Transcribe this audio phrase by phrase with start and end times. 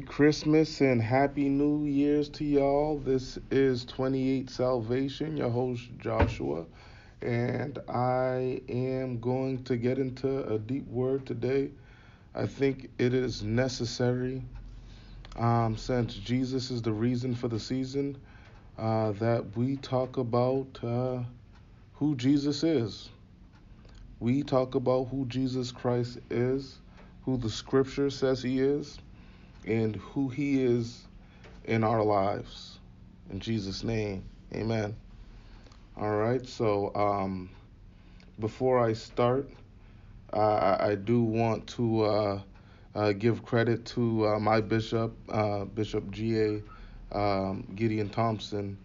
[0.00, 2.98] Christmas and Happy New Year's to y'all.
[2.98, 6.64] This is 28 Salvation, your host Joshua,
[7.22, 11.70] and I am going to get into a deep word today.
[12.34, 14.42] I think it is necessary
[15.36, 18.18] um, since Jesus is the reason for the season
[18.78, 21.22] uh, that we talk about uh,
[21.94, 23.10] who Jesus is
[24.20, 26.78] we talk about who Jesus Christ is,
[27.22, 28.98] who the scripture says he is,
[29.68, 31.02] and who he is
[31.64, 32.78] in our lives.
[33.30, 34.96] In Jesus' name, amen.
[35.96, 37.50] All right, so um,
[38.40, 39.48] before I start,
[40.32, 42.40] uh, I do want to uh,
[42.94, 46.62] uh, give credit to uh, my bishop, uh, Bishop G.A.
[47.16, 48.76] Um, Gideon Thompson,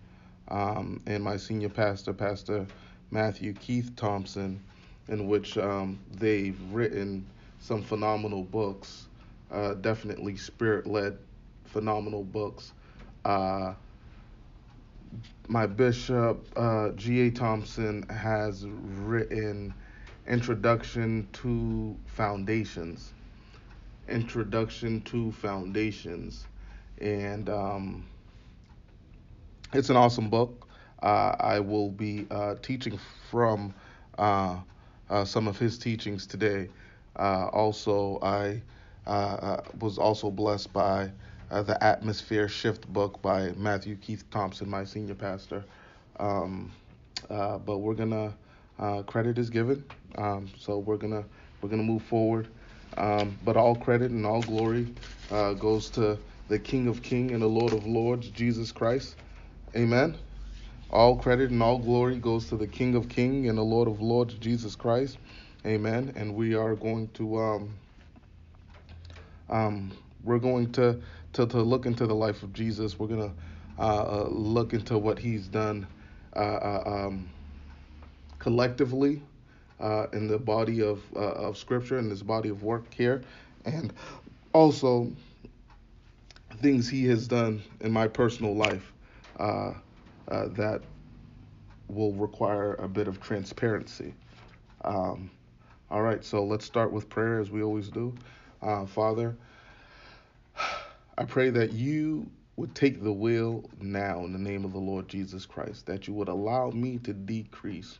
[0.49, 2.67] um, and my senior pastor, Pastor
[3.11, 4.59] Matthew Keith Thompson
[5.07, 7.25] in which um, they've written
[7.59, 9.07] some phenomenal books,
[9.53, 11.17] uh, definitely spirit led
[11.65, 12.73] phenomenal books.
[13.23, 13.73] Uh,
[15.47, 17.29] my bishop, uh, G.A.
[17.31, 19.73] Thompson, has written
[20.27, 23.13] Introduction to Foundations.
[24.09, 26.47] Introduction to Foundations.
[26.99, 28.05] And um,
[29.73, 30.67] it's an awesome book.
[31.01, 32.97] Uh, I will be uh, teaching
[33.29, 33.73] from
[34.17, 34.57] uh,
[35.25, 36.69] some of his teachings today.
[37.17, 38.61] Also, I
[39.05, 41.11] was also blessed by
[41.51, 45.63] uh, the Atmosphere Shift book by Matthew Keith Thompson, my senior pastor.
[46.19, 46.71] Um,
[47.29, 48.33] but we're gonna
[49.07, 49.83] credit is given,
[50.17, 51.23] um, so we're gonna
[51.61, 52.47] we're gonna move forward.
[52.97, 54.93] Um, but all credit and all glory
[55.29, 59.15] goes to the King of Kings and the Lord of Lords, Jesus Christ.
[59.75, 60.17] Amen.
[60.91, 64.01] All credit and all glory goes to the King of Kings and the Lord of
[64.01, 65.17] Lords, Jesus Christ.
[65.65, 66.13] Amen.
[66.15, 67.73] And we are going to um,
[69.53, 69.91] um,
[70.23, 70.99] we're going to,
[71.33, 72.97] to to look into the life of Jesus.
[72.97, 73.33] We're gonna
[73.77, 75.87] uh, uh, look into what He's done
[76.35, 77.29] uh, uh um,
[78.39, 79.21] collectively
[79.79, 83.21] uh, in the body of uh, of Scripture and this body of work here,
[83.65, 83.93] and
[84.53, 85.11] also
[86.57, 88.91] things He has done in my personal life
[89.39, 89.73] uh,
[90.27, 90.81] that
[91.89, 94.15] will require a bit of transparency.
[94.83, 95.29] Um,
[95.91, 98.15] all right, so let's start with prayer as we always do.
[98.63, 99.35] Uh, Father,
[101.17, 105.09] I pray that you would take the will now in the name of the Lord
[105.09, 107.99] Jesus Christ, that you would allow me to decrease,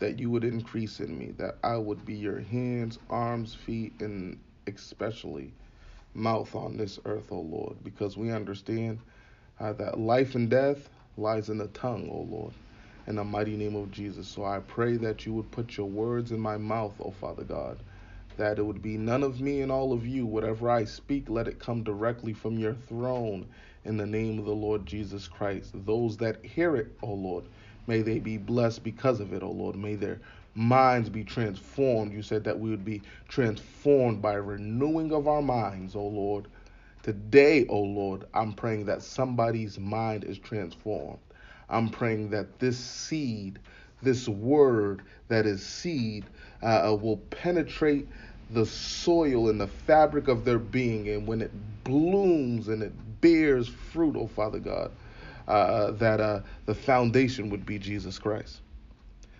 [0.00, 4.38] that you would increase in me, that I would be your hands, arms, feet, and
[4.66, 5.52] especially
[6.14, 8.98] mouth on this earth, O oh Lord, because we understand
[9.60, 10.88] uh, that life and death
[11.18, 12.54] lies in the tongue, O Lord,
[13.06, 14.26] in the mighty name of Jesus.
[14.26, 17.78] So I pray that you would put your words in my mouth, O Father God,
[18.36, 20.26] that it would be none of me and all of you.
[20.26, 23.46] Whatever I speak, let it come directly from your throne
[23.84, 25.72] in the name of the Lord Jesus Christ.
[25.74, 27.44] Those that hear it, O Lord,
[27.86, 29.76] may they be blessed because of it, O Lord.
[29.76, 30.20] May their
[30.54, 32.12] minds be transformed.
[32.12, 36.46] You said that we would be transformed by renewing of our minds, O Lord.
[37.02, 41.18] Today, O Lord, I'm praying that somebody's mind is transformed.
[41.68, 43.58] I'm praying that this seed,
[44.02, 46.24] this word that is seed,
[46.62, 48.08] uh, uh, will penetrate
[48.50, 51.08] the soil and the fabric of their being.
[51.08, 51.52] And when it
[51.84, 54.90] blooms and it bears fruit, oh Father God,
[55.48, 58.60] uh, uh that uh, the foundation would be Jesus Christ.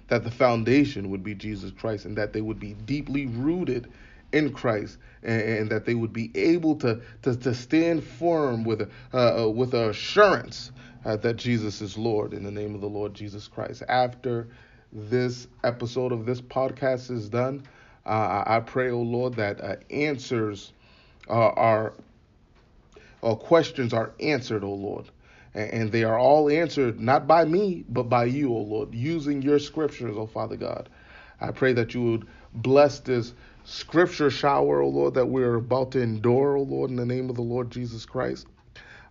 [0.09, 3.91] That the foundation would be Jesus Christ and that they would be deeply rooted
[4.33, 8.91] in Christ, and, and, that they would be able to to, to stand firm with
[9.13, 10.73] uh, uh, with assurance
[11.05, 13.83] uh, that Jesus is Lord in the name of the Lord Jesus Christ.
[13.89, 14.49] After
[14.93, 17.63] this episode of this podcast is done,
[18.05, 20.73] uh, I pray, oh Lord, that uh, answers
[21.29, 21.95] are
[23.39, 25.07] questions are answered, oh Lord.
[25.55, 29.59] And they are all answered not by me, but by you, O Lord, using your
[29.59, 30.89] scriptures, O Father God.
[31.43, 33.35] I pray that you would bless this
[33.65, 37.37] scripture shower, O Lord, that we're about to endure, O Lord, in the name of
[37.37, 38.47] the Lord Jesus Christ.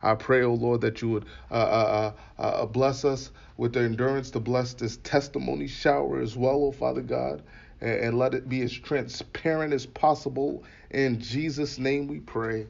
[0.01, 3.81] I pray, O Lord, that you would uh, uh, uh, uh, bless us with the
[3.81, 7.44] endurance to bless this testimony shower as well, O Father God,
[7.81, 10.63] and, and let it be as transparent as possible.
[10.89, 12.68] In Jesus' name we pray.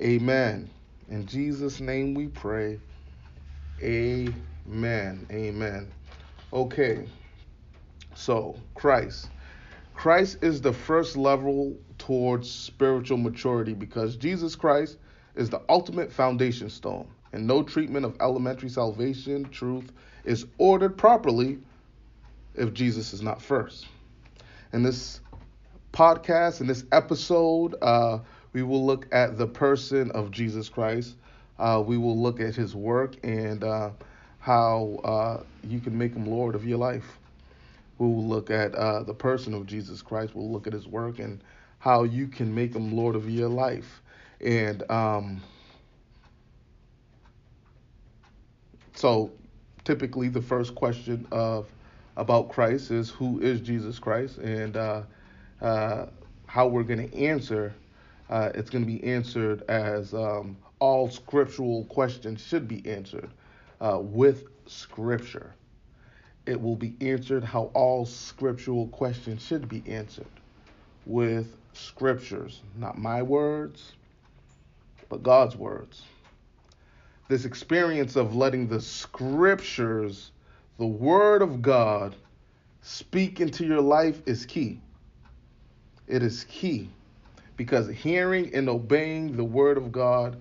[0.00, 0.70] Amen.
[1.08, 2.78] In Jesus' name we pray.
[3.82, 5.26] Amen.
[5.30, 5.92] Amen.
[6.52, 7.08] Okay.
[8.14, 9.30] So, Christ.
[9.98, 14.96] Christ is the first level towards spiritual maturity because Jesus Christ
[15.34, 19.90] is the ultimate foundation stone, and no treatment of elementary salvation truth
[20.24, 21.58] is ordered properly
[22.54, 23.88] if Jesus is not first.
[24.72, 25.20] in this
[25.92, 28.20] podcast, in this episode, uh,
[28.52, 31.16] we will look at the person of Jesus Christ.
[31.58, 33.90] Uh, we will look at his work and uh,
[34.38, 37.17] how uh, you can make him Lord of your life.
[37.98, 40.34] We will look at uh, the person of Jesus Christ.
[40.34, 41.42] We'll look at his work and
[41.78, 44.02] how you can make him Lord of your life.
[44.40, 45.42] And um,
[48.94, 49.32] so,
[49.84, 51.68] typically, the first question of
[52.16, 55.02] about Christ is who is Jesus Christ, and uh,
[55.60, 56.06] uh,
[56.46, 57.72] how we're going to answer.
[58.28, 63.30] Uh, it's going to be answered as um, all scriptural questions should be answered
[63.80, 65.54] uh, with scripture.
[66.48, 70.24] It will be answered how all scriptural questions should be answered
[71.04, 73.92] with scriptures, not my words,
[75.10, 76.00] but God's words.
[77.28, 80.30] This experience of letting the scriptures,
[80.78, 82.16] the word of God,
[82.80, 84.80] speak into your life is key.
[86.06, 86.88] It is key
[87.58, 90.38] because hearing and obeying the word of God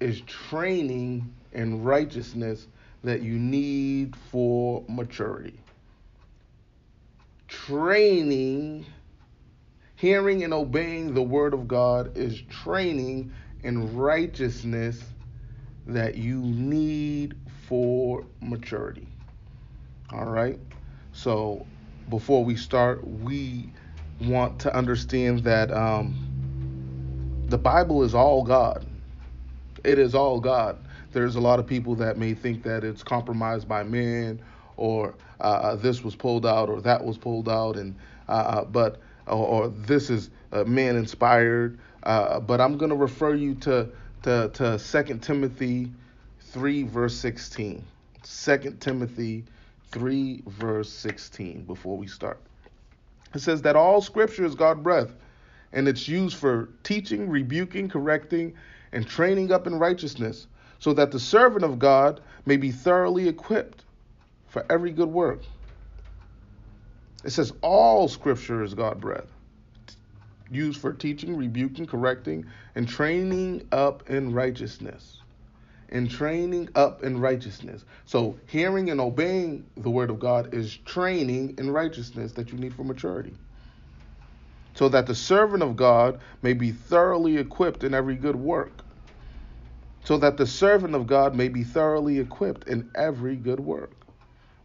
[0.00, 2.66] is training in righteousness
[3.04, 5.58] that you need for maturity.
[7.46, 8.84] Training,
[9.96, 15.02] hearing and obeying the word of God is training in righteousness
[15.86, 17.36] that you need
[17.68, 19.06] for maturity.
[20.10, 20.58] All right?
[21.12, 21.66] So,
[22.10, 23.70] before we start, we
[24.20, 28.86] want to understand that um, the Bible is all God
[29.84, 30.78] it is all God.
[31.14, 34.42] There's a lot of people that may think that it's compromised by men
[34.76, 37.94] or uh, uh this was pulled out, or that was pulled out, and
[38.28, 41.78] uh, uh but or, or, this is uh, man inspired.
[42.02, 43.88] Uh, but I'm going to refer you to
[44.24, 45.90] to to Second Timothy
[46.40, 47.84] three verse sixteen.
[48.24, 49.44] Second Timothy
[49.90, 51.62] three verse sixteen.
[51.64, 52.40] Before we start,
[53.34, 55.12] it says that all Scripture is God breath,
[55.72, 58.54] and it's used for teaching, rebuking, correcting
[58.94, 60.46] and training up in righteousness,
[60.78, 63.84] so that the servant of God may be thoroughly equipped
[64.46, 65.42] for every good work.
[67.24, 69.26] It says all scripture is God breathed,
[70.50, 75.18] used for teaching, rebuking, correcting, and training up in righteousness.
[75.90, 77.84] And training up in righteousness.
[78.04, 82.74] So, hearing and obeying the word of God is training in righteousness that you need
[82.74, 83.34] for maturity
[84.74, 88.83] so that the servant of God may be thoroughly equipped in every good work
[90.04, 93.92] so that the servant of God may be thoroughly equipped in every good work.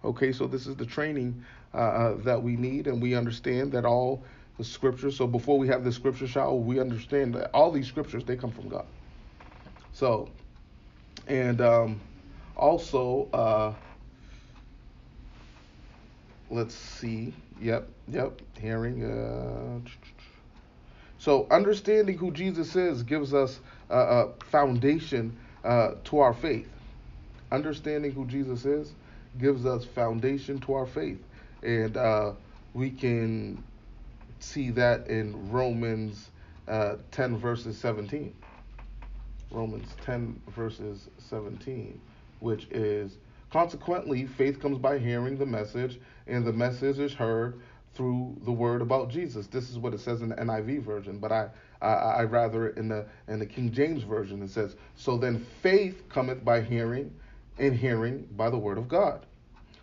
[0.03, 1.43] Okay, so this is the training
[1.73, 4.23] uh, uh, that we need, and we understand that all
[4.57, 5.15] the scriptures.
[5.17, 8.51] So before we have the scripture shower, we understand that all these scriptures they come
[8.51, 8.85] from God.
[9.93, 10.29] So,
[11.27, 12.01] and um,
[12.55, 13.73] also, uh,
[16.49, 17.33] let's see.
[17.61, 18.41] Yep, yep.
[18.59, 19.03] Hearing.
[19.03, 19.79] Uh,
[21.17, 26.67] so understanding who Jesus is gives us a foundation uh, to our faith.
[27.51, 28.93] Understanding who Jesus is
[29.39, 31.19] gives us foundation to our faith,
[31.63, 32.33] and uh,
[32.73, 33.63] we can
[34.39, 36.29] see that in Romans
[36.67, 38.33] uh, 10 verses 17.
[39.51, 41.99] Romans 10 verses 17,
[42.39, 43.17] which is
[43.51, 47.59] consequently faith comes by hearing the message, and the message is heard
[47.95, 49.47] through the word about Jesus.
[49.47, 51.49] This is what it says in the NIV version, but I
[51.81, 54.41] I, I rather in the in the King James version.
[54.41, 57.13] It says, "So then faith cometh by hearing,
[57.57, 59.25] and hearing by the word of God."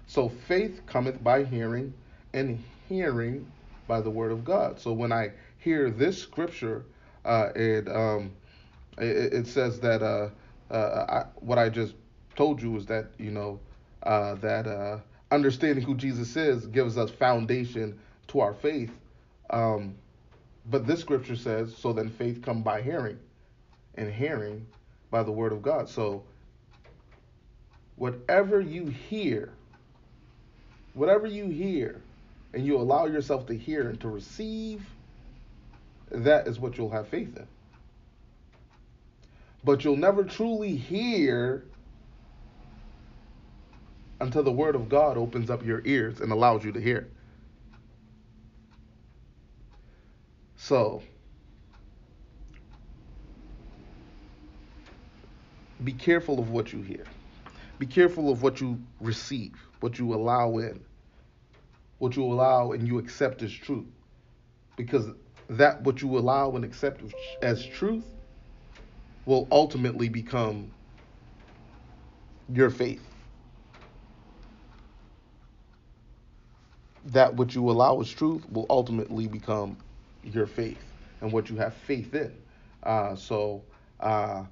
[0.06, 1.92] So faith cometh by hearing,
[2.32, 3.50] and hearing
[3.88, 4.78] by the word of God.
[4.78, 6.84] So when I hear this scripture,
[7.24, 8.32] uh, it, um,
[8.98, 10.30] it, it says that uh,
[10.72, 11.94] uh, I, what I just
[12.36, 13.58] told you is that you know
[14.02, 14.98] uh, that uh,
[15.30, 17.98] understanding who Jesus is gives us foundation
[18.28, 18.92] to our faith.
[19.50, 19.96] Um,
[20.70, 23.18] but this scripture says, so then faith come by hearing,
[23.94, 24.66] and hearing
[25.10, 25.88] by the word of God.
[25.88, 26.24] So
[27.96, 29.52] whatever you hear,
[30.94, 32.02] whatever you hear,
[32.52, 34.84] and you allow yourself to hear and to receive,
[36.10, 37.46] that is what you'll have faith in.
[39.62, 41.64] But you'll never truly hear
[44.20, 47.08] until the word of God opens up your ears and allows you to hear.
[50.66, 51.00] So,
[55.84, 57.04] be careful of what you hear.
[57.78, 60.80] Be careful of what you receive, what you allow in,
[61.98, 63.86] what you allow and you accept as truth.
[64.76, 65.06] Because
[65.50, 67.00] that what you allow and accept
[67.42, 68.04] as truth
[69.24, 70.72] will ultimately become
[72.52, 73.06] your faith.
[77.04, 79.78] that what you allow as truth will ultimately become
[80.34, 80.82] your faith
[81.20, 82.32] and what you have faith in.
[82.82, 83.62] Uh, so,
[84.00, 84.44] uh,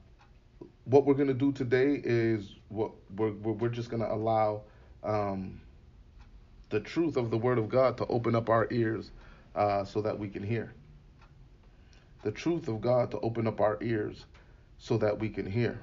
[0.85, 4.62] what we're going to do today is what we're, we're just going to allow
[5.02, 5.61] um,
[6.71, 9.11] the truth of the Word of God to open up our ears
[9.54, 10.73] uh, so that we can hear.
[12.23, 14.25] The truth of God to open up our ears
[14.78, 15.78] so that we can hear.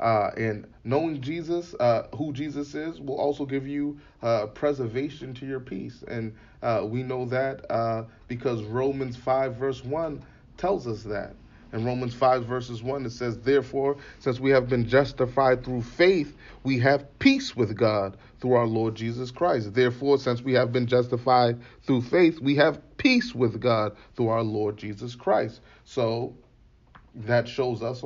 [0.00, 5.46] Uh, and knowing Jesus, uh, who Jesus is, will also give you uh, preservation to
[5.46, 6.02] your peace.
[6.08, 10.22] And uh, we know that uh, because Romans 5, verse 1
[10.56, 11.34] tells us that.
[11.72, 16.36] In Romans 5, verses 1, it says, Therefore, since we have been justified through faith,
[16.62, 19.74] we have peace with God through our Lord Jesus Christ.
[19.74, 24.44] Therefore, since we have been justified through faith, we have peace with God through our
[24.44, 25.62] Lord Jesus Christ.
[25.84, 26.36] So
[27.16, 28.04] that shows us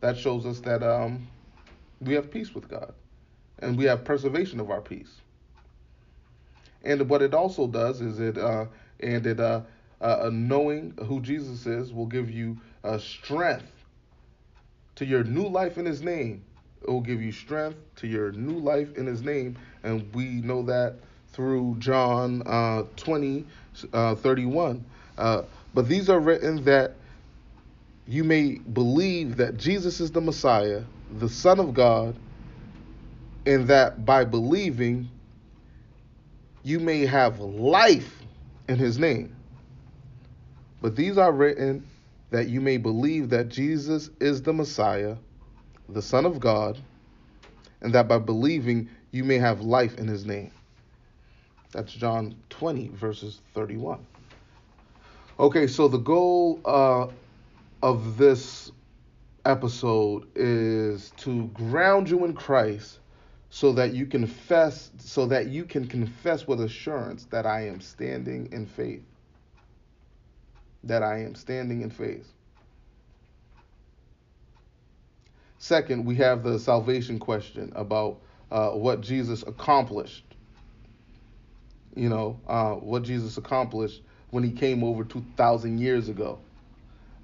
[0.00, 1.26] that shows us that um,
[2.00, 2.92] we have peace with God
[3.58, 5.20] and we have preservation of our peace.
[6.82, 8.66] And what it also does is it uh,
[9.00, 9.62] and it uh,
[10.00, 13.70] uh, knowing who Jesus is will give you uh, strength
[14.96, 16.42] to your new life in His name.
[16.82, 20.62] It will give you strength to your new life in His name, and we know
[20.62, 20.96] that
[21.32, 23.44] through John uh, 20,
[23.92, 24.84] uh, 31.
[25.18, 25.42] Uh,
[25.74, 26.94] but these are written that
[28.06, 30.82] you may believe that Jesus is the Messiah,
[31.18, 32.16] the Son of God,
[33.46, 35.08] and that by believing
[36.62, 38.22] you may have life
[38.68, 39.34] in his name.
[40.82, 41.86] But these are written
[42.30, 45.16] that you may believe that Jesus is the Messiah,
[45.88, 46.78] the Son of God,
[47.80, 50.52] and that by believing you may have life in his name.
[51.72, 54.04] That's John 20, verses 31.
[55.38, 57.06] Okay, so the goal uh,
[57.82, 58.72] of this
[59.44, 62.98] episode is to ground you in Christ
[63.48, 68.52] so that you confess so that you can confess with assurance that I am standing
[68.52, 69.02] in faith.
[70.84, 72.30] That I am standing in faith.
[75.58, 78.20] Second we have the salvation question about
[78.50, 80.24] uh, what Jesus accomplished.
[81.96, 86.38] You know uh, what Jesus accomplished when he came over 2000 years ago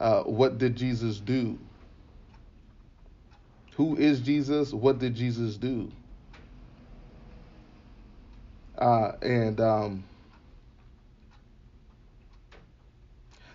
[0.00, 1.58] uh, what did Jesus do?
[3.76, 4.72] Who is Jesus?
[4.72, 5.90] What did Jesus do?
[8.78, 10.04] Uh, and um,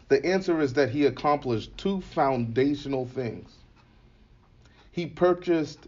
[0.07, 3.51] the answer is that he accomplished two foundational things.
[4.91, 5.87] He purchased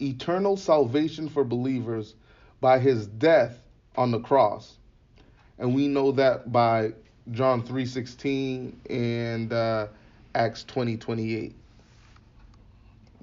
[0.00, 2.14] eternal salvation for believers
[2.60, 3.56] by his death
[3.96, 4.76] on the cross.
[5.58, 6.92] And we know that by
[7.30, 9.86] John 3:16 and uh,
[10.34, 11.52] Acts 20:28.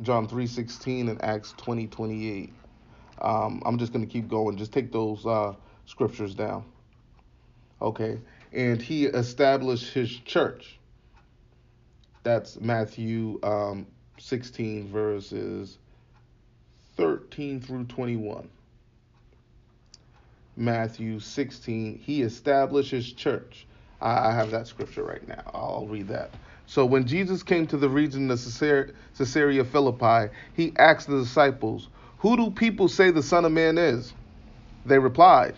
[0.02, 2.52] John 3:16 and Acts 20:28.
[3.22, 4.58] Um, I'm just going to keep going.
[4.58, 5.54] Just take those uh,
[5.86, 6.64] scriptures down.
[7.82, 8.20] Okay.
[8.54, 10.80] And he established his church.
[12.24, 13.88] That's Matthew um,
[14.18, 15.78] 16, verses
[16.98, 18.50] 13 through 21.
[20.58, 23.66] Matthew 16, he established his church.
[24.02, 25.44] I, I have that scripture right now.
[25.54, 26.32] I'll read that.
[26.66, 31.88] So when Jesus came to the region of Caesarea Philippi, he asked the disciples,
[32.20, 34.14] Who do people say the Son of Man is?
[34.86, 35.56] They replied,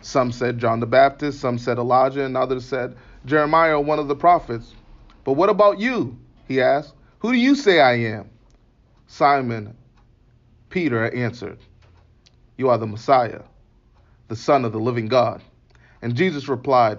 [0.00, 2.96] Some said John the Baptist, some said Elijah, and others said
[3.26, 4.74] Jeremiah one of the prophets.
[5.24, 6.18] But what about you?
[6.48, 8.28] He asked, Who do you say I am?
[9.06, 9.76] Simon
[10.70, 11.58] Peter answered,
[12.56, 13.42] You are the Messiah,
[14.28, 15.42] the Son of the living God.
[16.02, 16.98] And Jesus replied,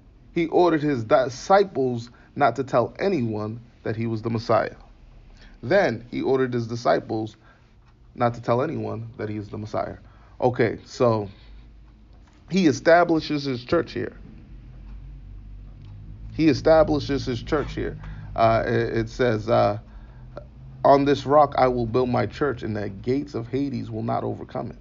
[0.33, 4.75] he ordered his disciples not to tell anyone that he was the Messiah.
[5.63, 7.35] Then he ordered his disciples
[8.15, 9.97] not to tell anyone that he is the Messiah.
[10.39, 11.29] Okay, so
[12.49, 14.13] he establishes his church here.
[16.33, 17.97] He establishes his church here.
[18.35, 19.79] Uh, it, it, says, uh,
[20.83, 24.23] On this rock I will build my church, and the gates of Hades will not
[24.23, 24.77] overcome it.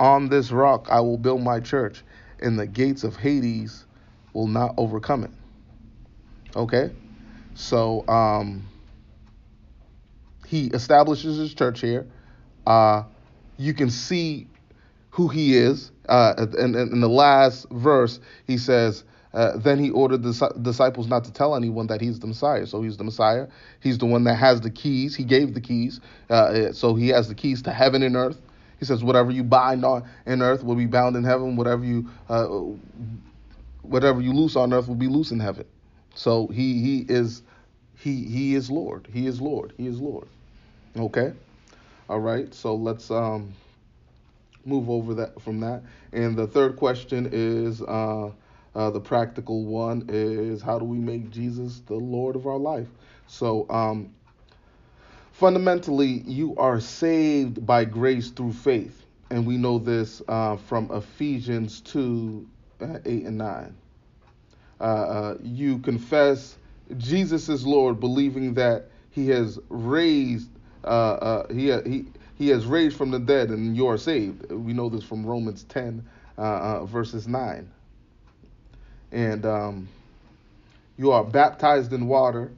[0.00, 2.02] On this rock I will build my church,
[2.40, 3.84] and the gates of Hades
[4.32, 5.30] will not overcome it.
[6.56, 6.90] Okay?
[7.54, 8.66] So um,
[10.46, 12.06] he establishes his church here.
[12.66, 13.04] Uh,
[13.58, 14.46] you can see
[15.10, 15.92] who he is.
[16.08, 21.06] Uh, and, and in the last verse, he says, uh, then he ordered the disciples
[21.06, 22.66] not to tell anyone that he's the Messiah.
[22.66, 23.46] So he's the Messiah.
[23.80, 25.14] He's the one that has the keys.
[25.14, 26.00] He gave the keys.
[26.28, 28.40] Uh, so he has the keys to heaven and earth.
[28.80, 31.54] He says, whatever you bind on in earth will be bound in heaven.
[31.54, 32.48] Whatever you uh,
[33.82, 35.66] whatever you loose on earth will be loose in heaven.
[36.14, 37.42] So he he is
[37.98, 39.06] he he is Lord.
[39.12, 39.74] He is Lord.
[39.76, 40.26] He is Lord.
[40.96, 41.32] Okay.
[42.08, 42.52] All right.
[42.54, 43.54] So let's um
[44.64, 45.82] move over that from that.
[46.12, 48.30] And the third question is uh,
[48.74, 52.88] uh, the practical one is how do we make Jesus the Lord of our life?
[53.26, 54.14] So um,
[55.40, 61.80] fundamentally, you are saved by grace through faith, and we know this uh, from Ephesians
[61.80, 62.46] two
[62.80, 63.74] uh, eight and nine.
[64.78, 66.56] Uh, uh, you confess
[66.98, 70.48] Jesus is Lord, believing that He has raised
[71.50, 72.04] he he
[72.40, 74.50] he has raised from the dead and you are saved.
[74.50, 76.06] We know this from Romans 10,
[76.38, 77.70] uh, uh, verses 9.
[79.12, 79.88] And um,
[80.96, 82.50] you are baptized in water.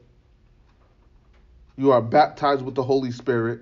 [1.76, 3.60] You are baptized with the Holy Spirit.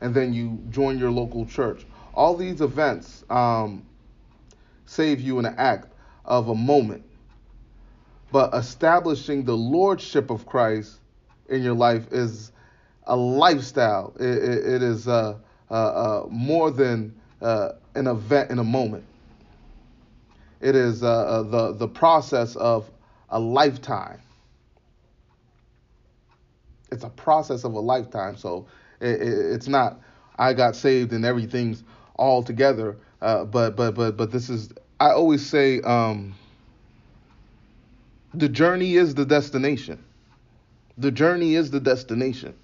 [0.00, 1.86] And then you join your local church.
[2.12, 3.84] All these events um,
[4.86, 5.92] save you in an act
[6.24, 7.04] of a moment.
[8.32, 10.98] But establishing the lordship of Christ
[11.48, 12.50] in your life is
[13.06, 14.14] a lifestyle.
[14.18, 15.38] it, it, it is uh,
[15.70, 19.04] uh, uh, more than an event in a moment.
[20.60, 22.90] It is the the process of
[23.28, 24.20] a lifetime.
[26.94, 28.36] It's a process of a lifetime.
[28.36, 28.66] So
[29.00, 30.00] it, it's not
[30.38, 31.84] I got saved and everything's
[32.16, 32.96] all together.
[33.20, 36.34] but but but but this is I always say um,
[38.32, 40.02] the journey is the destination.
[40.96, 42.54] The journey is the destination.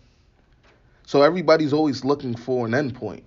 [1.06, 3.22] So everybody's always looking for an endpoint.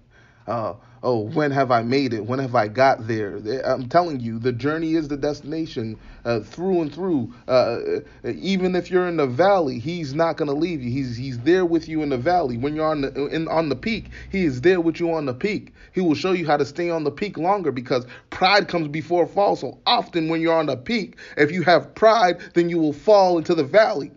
[0.48, 2.26] Uh, oh, when have I made it?
[2.26, 3.38] When have I got there?
[3.66, 7.34] I'm telling you, the journey is the destination uh, through and through.
[7.48, 10.90] Uh, uh even if you're in the valley, He's not going to leave you.
[10.90, 12.58] He's He's there with you in the valley.
[12.58, 15.34] When you're on the in, on the peak, He is there with you on the
[15.34, 15.74] peak.
[15.92, 19.28] He will show you how to stay on the peak longer because pride comes before
[19.28, 19.56] fall.
[19.56, 23.38] So often when you're on the peak, if you have pride, then you will fall
[23.38, 24.12] into the valley.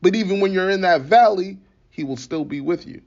[0.00, 1.58] But even when you're in that valley,
[1.90, 3.02] he will still be with you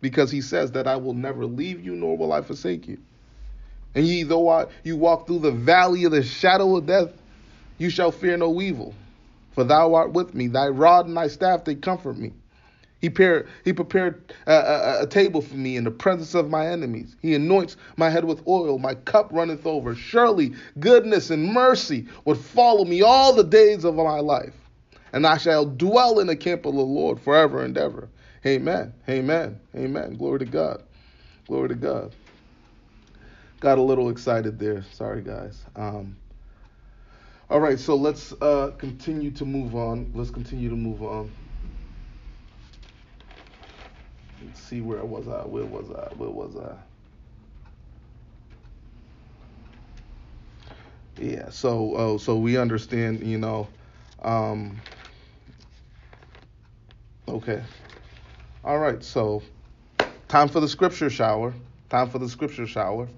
[0.00, 2.98] because he says that I will never leave you nor will I forsake you.
[3.94, 7.10] And ye, though I, you walk through the valley of the shadow of death,
[7.78, 8.94] you shall fear no evil,
[9.52, 10.46] for thou art with me.
[10.46, 12.32] Thy rod and thy staff, they comfort me.
[13.00, 16.66] He prepared, he prepared a, a, a, table for me in the presence of my
[16.66, 17.14] enemies.
[17.22, 18.78] He anoints my head with oil.
[18.78, 19.94] My cup runneth over.
[19.94, 24.54] Surely goodness and mercy would follow me all the days of my life.
[25.12, 28.08] And I shall dwell in the camp of the Lord forever and ever.
[28.48, 28.94] Amen.
[29.08, 29.60] Amen.
[29.76, 30.16] Amen.
[30.16, 30.82] Glory to God.
[31.48, 32.12] Glory to God.
[33.60, 34.84] Got a little excited there.
[34.92, 35.64] Sorry, guys.
[35.76, 36.16] Um,
[37.50, 40.12] all right, so let's uh, continue to move on.
[40.14, 41.32] Let's continue to move on.
[44.42, 45.46] Let's see where I was I?
[45.46, 46.08] Where was I?
[46.14, 46.76] Where was I?
[51.18, 51.50] Yeah.
[51.50, 53.68] So, uh, so we understand, you know.
[54.22, 54.82] Um,
[57.28, 57.62] okay.
[58.68, 59.42] All right, so
[60.28, 61.54] time for the scripture shower.
[61.88, 63.08] Time for the scripture shower.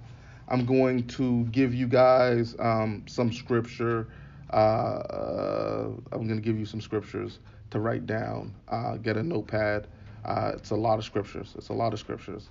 [0.46, 4.06] I'm going to give you guys um, some scripture.
[4.52, 7.40] Uh, uh, I'm going to give you some scriptures
[7.72, 8.54] to write down.
[8.68, 9.88] Uh, get a notepad.
[10.24, 11.52] Uh, it's a lot of scriptures.
[11.58, 12.48] It's a lot of scriptures.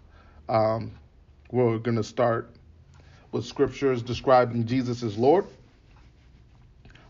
[0.50, 0.92] Um,
[1.52, 2.54] we're going to start
[3.32, 5.46] with scriptures describing Jesus as Lord,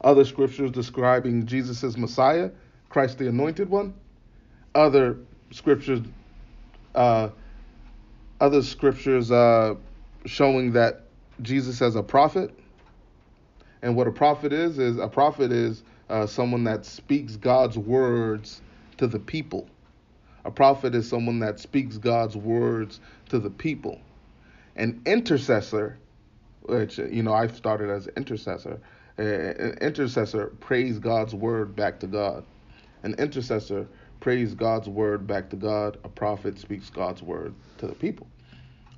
[0.02, 2.52] other scriptures describing Jesus as Messiah,
[2.89, 3.95] Christ the Anointed One,
[4.75, 5.17] other
[5.51, 6.01] scriptures,
[6.95, 7.29] uh,
[8.39, 9.75] other scriptures uh,
[10.25, 11.03] showing that
[11.41, 12.53] Jesus as a prophet.
[13.81, 18.62] And what a prophet is is a prophet is uh, someone that speaks God's words
[18.97, 19.69] to the people.
[20.45, 23.99] A prophet is someone that speaks God's words to the people.
[24.75, 25.97] An intercessor,
[26.63, 28.79] which you know I've started as intercessor.
[29.17, 32.45] An intercessor prays God's word back to God.
[33.03, 33.88] An intercessor
[34.19, 35.97] prays God's word back to God.
[36.03, 38.27] A prophet speaks God's word to the people.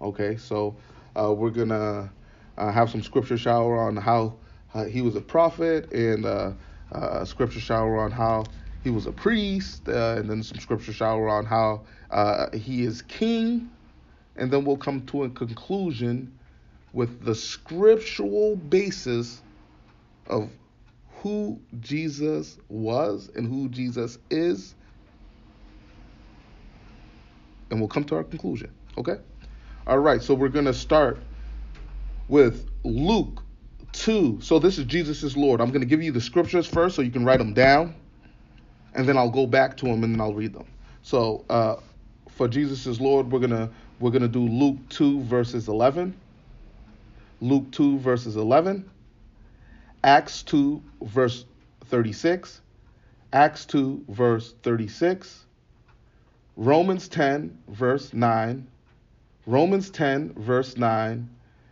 [0.01, 0.75] Okay, so
[1.15, 2.11] uh, we're gonna
[2.57, 4.33] uh, have some scripture shower on how
[4.73, 6.51] uh, he was a prophet, and uh,
[6.93, 8.43] uh, a scripture shower on how
[8.83, 11.83] he was a priest, uh, and then some scripture shower on how
[12.53, 13.69] he is king,
[14.35, 16.37] and then we'll come to a conclusion
[16.93, 19.41] with the scriptural basis
[20.27, 20.49] of
[21.21, 24.73] who Jesus was and who Jesus is
[27.71, 28.71] and we'll come to our conclusion.
[28.97, 29.15] Okay?
[29.87, 31.17] All right, so we're going to start
[32.27, 33.41] with Luke
[33.93, 34.39] 2.
[34.41, 35.59] So this is Jesus Lord.
[35.59, 37.95] I'm going to give you the scriptures first so you can write them down,
[38.93, 40.67] and then I'll go back to them and then I'll read them.
[41.01, 41.77] So uh,
[42.29, 46.15] for Jesus Lord, we're gonna we're gonna do Luke 2 verses 11,
[47.39, 48.89] Luke 2 verses 11,
[50.03, 51.45] Acts 2 verse
[51.85, 52.61] 36,
[53.33, 55.45] Acts 2 verse 36,
[56.57, 58.67] Romans 10 verse 9,
[59.45, 61.29] Romans 10 verse 9,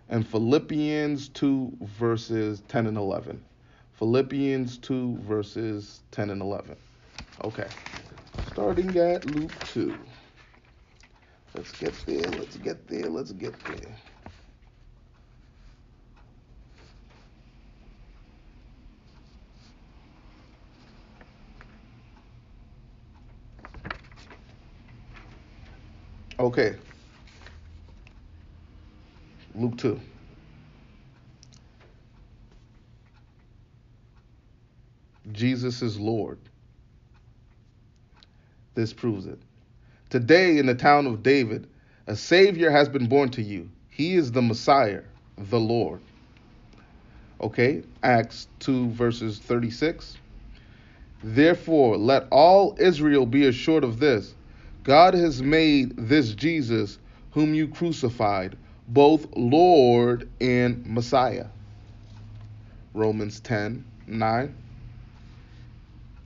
[0.09, 3.43] and Philippians 2 verses 10 and 11.
[3.93, 6.75] Philippians 2 verses 10 and 11.
[7.43, 7.67] Okay.
[8.51, 9.93] Starting at Luke 2.
[11.53, 13.95] Let's get there, let's get there, let's get there.
[26.39, 26.73] Okay.
[29.55, 29.99] Luke 2.
[35.33, 36.39] Jesus is Lord.
[38.73, 39.37] This proves it.
[40.09, 41.67] Today, in the town of David,
[42.07, 43.69] a Savior has been born to you.
[43.89, 45.01] He is the Messiah,
[45.37, 45.99] the Lord.
[47.41, 50.17] Okay, Acts 2, verses 36.
[51.21, 54.33] Therefore, let all Israel be assured of this
[54.83, 56.97] God has made this Jesus,
[57.31, 61.47] whom you crucified, both Lord and Messiah.
[62.93, 64.55] Romans 10 9.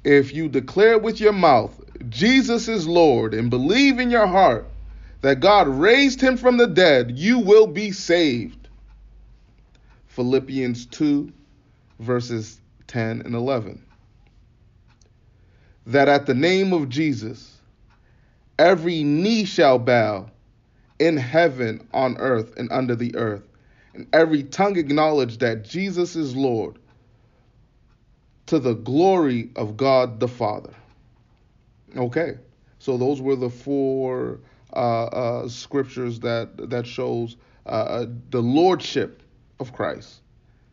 [0.03, 4.67] If you declare with your mouth Jesus is Lord and believe in your heart
[5.21, 8.67] that God raised him from the dead, you will be saved.
[10.07, 11.31] Philippians 2,
[11.99, 13.81] verses 10 and 11.
[15.87, 17.52] That at the name of Jesus,
[18.63, 20.25] every knee shall bow
[20.97, 23.45] in heaven, on earth, and under the earth,
[23.93, 26.79] and every tongue acknowledge that Jesus is Lord
[28.45, 30.73] to the glory of God the Father.
[31.97, 32.37] Okay,
[32.79, 34.39] so those were the four
[34.73, 39.23] uh, uh, scriptures that that shows uh, uh, the lordship
[39.59, 40.21] of Christ.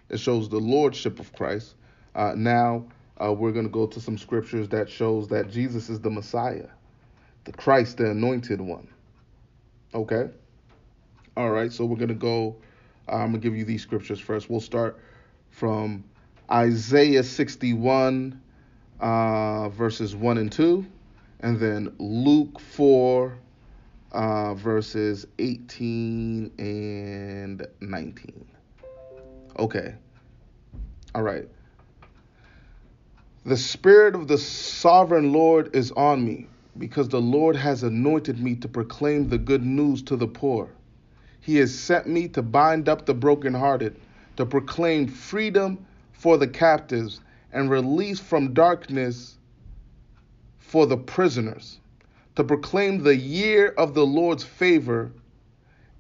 [0.09, 1.74] It shows the lordship of Christ.
[2.14, 2.87] Uh, now
[3.20, 6.68] uh, we're going to go to some scriptures that shows that Jesus is the Messiah,
[7.50, 8.88] the Christ, the Anointed One.
[9.94, 10.28] Okay.
[11.36, 11.72] All right.
[11.72, 12.56] So we're going to go.
[13.08, 14.48] I'm going to give you these scriptures first.
[14.48, 14.98] We'll start
[15.50, 16.04] from
[16.50, 18.40] Isaiah 61,
[19.00, 20.86] verses 1 and 2
[21.42, 23.36] and then Luke 4,
[24.12, 28.46] uh, verses 18 and 19.
[29.58, 29.94] Okay.
[31.14, 31.48] All right.
[33.44, 36.46] The Spirit of the Sovereign Lord is on me,
[36.80, 40.70] because the Lord has anointed me to proclaim the good news to the poor.
[41.42, 44.00] He has sent me to bind up the brokenhearted,
[44.36, 47.20] to proclaim freedom for the captives,
[47.52, 49.36] and release from darkness
[50.58, 51.78] for the prisoners,
[52.36, 55.12] to proclaim the year of the Lord's favor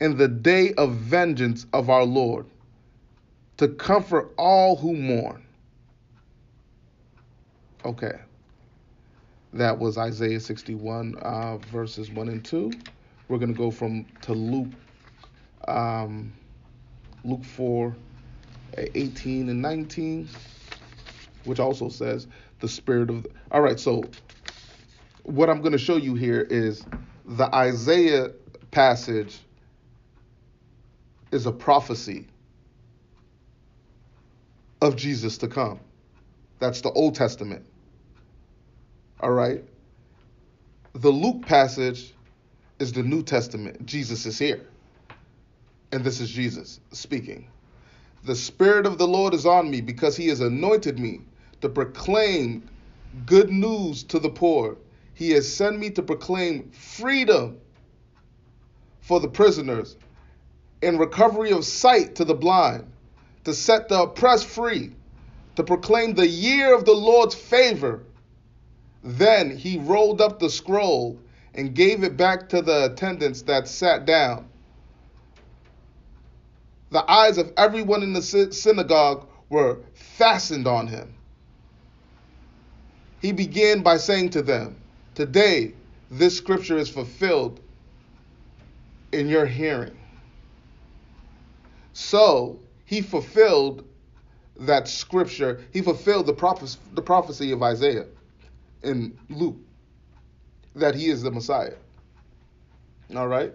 [0.00, 2.46] and the day of vengeance of our Lord,
[3.58, 5.44] to comfort all who mourn.
[7.84, 8.18] Okay.
[9.52, 12.70] That was Isaiah 61, uh, verses 1 and 2.
[13.28, 14.72] We're going to go from to Luke,
[15.66, 16.32] um,
[17.24, 17.94] Luke 4,
[18.76, 20.28] 18 and 19,
[21.44, 22.28] which also says
[22.60, 23.24] the spirit of.
[23.24, 24.04] The, all right, so
[25.24, 26.84] what I'm going to show you here is
[27.24, 28.30] the Isaiah
[28.70, 29.38] passage
[31.32, 32.28] is a prophecy
[34.80, 35.80] of Jesus to come.
[36.60, 37.66] That's the Old Testament.
[39.20, 39.62] All right.
[40.94, 42.14] The Luke passage
[42.78, 43.84] is the New Testament.
[43.84, 44.66] Jesus is here.
[45.92, 47.48] And this is Jesus speaking.
[48.24, 51.20] The Spirit of the Lord is on me because he has anointed me
[51.60, 52.68] to proclaim
[53.26, 54.76] good news to the poor.
[55.14, 57.58] He has sent me to proclaim freedom
[59.00, 59.96] for the prisoners
[60.82, 62.90] and recovery of sight to the blind,
[63.44, 64.92] to set the oppressed free,
[65.56, 68.02] to proclaim the year of the Lord's favor.
[69.02, 71.18] Then he rolled up the scroll
[71.54, 74.48] and gave it back to the attendants that sat down.
[76.90, 81.14] The eyes of everyone in the synagogue were fastened on him.
[83.20, 84.76] He began by saying to them,
[85.14, 85.74] Today,
[86.10, 87.60] this scripture is fulfilled
[89.12, 89.96] in your hearing.
[91.92, 93.84] So, he fulfilled
[94.60, 95.60] that scripture.
[95.72, 98.06] He fulfilled the, prophe- the prophecy of Isaiah
[98.82, 99.56] in Luke
[100.74, 101.74] that he is the Messiah.
[103.14, 103.52] All right?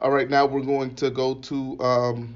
[0.00, 2.34] All right, now we're going to go to um,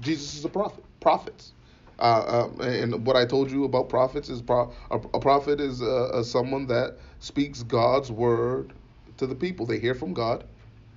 [0.00, 0.84] Jesus is a prophet.
[1.00, 1.52] Prophets.
[1.98, 5.80] Uh, um, and what I told you about prophets is pro- a, a, prophet is
[5.80, 8.72] uh, someone that speaks God's word
[9.18, 9.64] to the people.
[9.64, 10.44] They hear from God,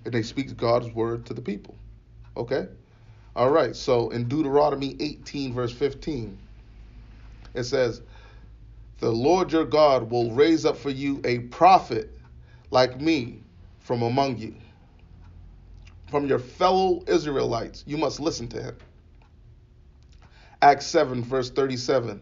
[0.05, 1.75] and they speak God's word to the people.
[2.35, 2.67] Okay.
[3.35, 3.75] All right.
[3.75, 6.37] So in Deuteronomy 18 verse 15,
[7.53, 8.01] it says,
[8.99, 12.11] "The Lord your God will raise up for you a prophet
[12.71, 13.43] like me
[13.79, 14.55] from among you."
[16.09, 18.77] From your fellow Israelites, you must listen to him.
[20.61, 22.21] Acts 7, verse 37.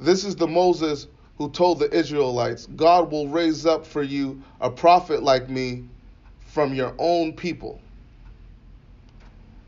[0.00, 1.06] This is the Moses
[1.36, 5.84] who told the Israelites, God will raise up for you a prophet like me
[6.46, 7.80] from your own people.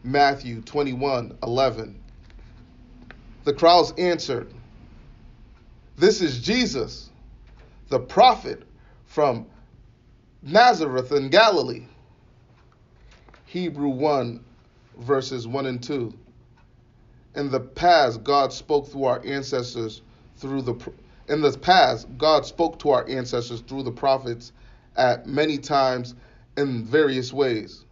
[0.03, 2.03] Matthew 21, 11.
[3.45, 4.53] The crowds answered,
[6.01, 7.11] This is Jesus,
[7.91, 8.63] the prophet
[9.05, 9.45] from
[10.41, 11.85] Nazareth in Galilee.
[13.45, 14.43] Hebrew 1,
[14.97, 16.15] verses 1 and 2
[17.35, 20.01] in the past God spoke through our ancestors
[20.39, 20.75] through the
[21.29, 24.53] in the past God spoke to our ancestors through the prophets
[24.97, 26.15] at many times
[26.57, 27.85] in various ways.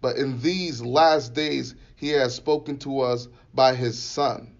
[0.00, 4.52] But in these last days he has spoken to us by his son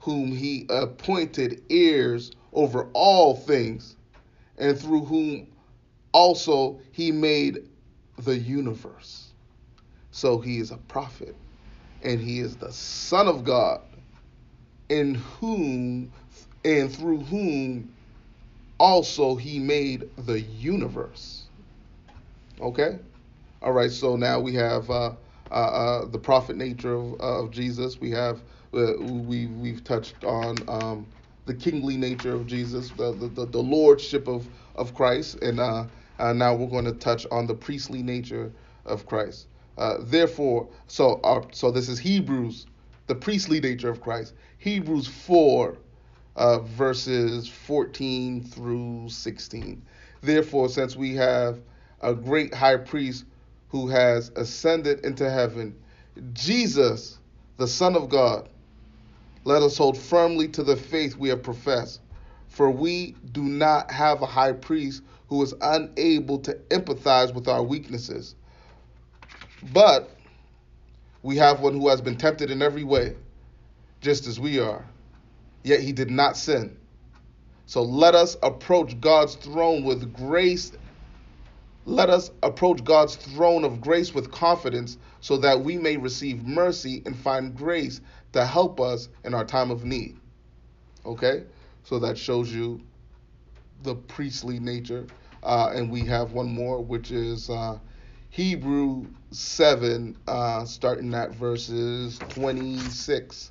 [0.00, 3.96] whom he appointed heirs over all things
[4.56, 5.46] and through whom
[6.12, 7.68] also he made
[8.18, 9.32] the universe.
[10.10, 11.36] So he is a prophet
[12.02, 13.80] and he is the Son of God,
[14.88, 16.12] in whom
[16.64, 17.92] and through whom
[18.78, 21.44] also he made the universe.
[22.60, 22.98] Okay?
[23.62, 25.12] All right, so now we have uh,
[25.50, 28.00] uh, uh, the prophet nature of, of Jesus.
[28.00, 28.40] We have
[28.72, 31.06] we we've touched on um,
[31.46, 35.86] the kingly nature of Jesus, the the, the lordship of of Christ, and uh,
[36.18, 38.52] uh, now we're going to touch on the priestly nature
[38.84, 39.48] of Christ.
[39.76, 42.66] Uh, therefore, so our, so this is Hebrews,
[43.06, 44.34] the priestly nature of Christ.
[44.58, 45.78] Hebrews 4,
[46.36, 49.82] uh, verses 14 through 16.
[50.20, 51.60] Therefore, since we have
[52.00, 53.24] a great high priest
[53.68, 55.76] who has ascended into heaven,
[56.32, 57.18] Jesus,
[57.56, 58.48] the Son of God,
[59.48, 62.00] let us hold firmly to the faith we have professed.
[62.48, 67.62] For we do not have a high priest who is unable to empathize with our
[67.62, 68.34] weaknesses
[69.62, 70.10] but
[71.22, 73.16] we have one who has been tempted in every way,
[74.00, 74.84] just as we are,
[75.64, 76.76] yet he did not sin.
[77.66, 80.72] So let us approach God's throne with grace.
[81.88, 87.02] Let us approach God's throne of grace with confidence so that we may receive mercy
[87.06, 88.02] and find grace
[88.34, 90.18] to help us in our time of need.
[91.06, 91.44] Okay?
[91.84, 92.82] So that shows you
[93.84, 95.06] the priestly nature.
[95.42, 97.78] Uh, and we have one more, which is uh,
[98.28, 103.50] Hebrew 7, uh, starting at verses 26.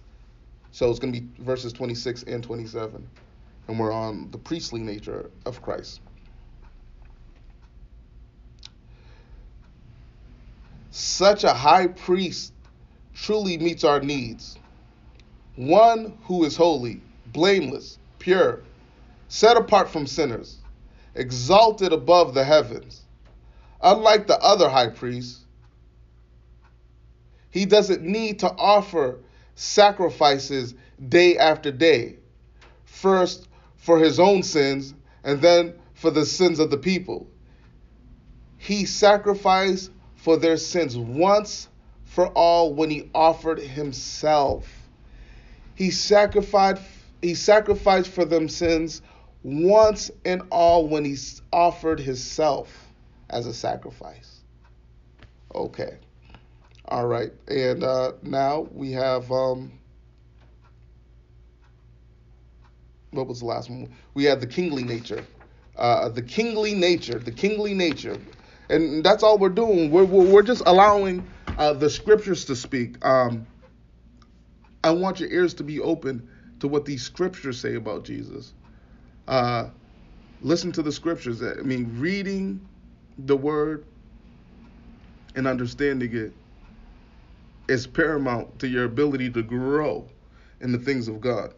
[0.70, 3.10] So it's going to be verses 26 and 27.
[3.68, 6.02] And we're on the priestly nature of Christ.
[10.98, 12.54] Such a high priest
[13.14, 14.58] truly meets our needs.
[15.56, 18.62] One who is holy, blameless, pure,
[19.28, 20.58] set apart from sinners,
[21.16, 23.04] exalted above the heavens
[23.82, 25.46] Unlike the other high priests,
[27.50, 29.20] he doesn't need to offer
[29.56, 30.74] sacrifices
[31.10, 32.16] day after day.
[32.86, 37.28] First for his own sins and then for the sins of the people.
[38.58, 41.70] He sacrificed for their sins once
[42.04, 44.68] for all when he offered himself.
[45.76, 46.82] He sacrificed
[47.22, 49.02] he sacrificed for them sins
[49.44, 51.16] once and all when he
[51.52, 52.88] offered himself
[53.30, 54.42] as a sacrifice.
[55.54, 55.98] Okay.
[56.86, 57.32] All right.
[57.48, 59.32] And uh, now we have.
[59.32, 59.72] Um,
[63.12, 63.94] what was the last one?
[64.14, 65.26] We had the kingly nature.
[65.76, 67.20] Uh, the kingly nature.
[67.20, 68.18] The kingly nature.
[68.70, 69.92] And that's all we're doing.
[69.92, 71.28] We're, we're, we're just allowing
[71.58, 73.04] uh, the scriptures to speak.
[73.06, 73.48] Um,
[74.84, 78.54] I want your ears to be open to what these scriptures say about Jesus.
[79.28, 79.70] Uh,
[80.42, 81.42] listen to the scriptures.
[81.42, 82.68] I mean, reading
[83.18, 83.86] the word
[85.36, 86.34] and understanding it
[87.68, 90.08] is paramount to your ability to grow
[90.62, 91.54] in the things of God.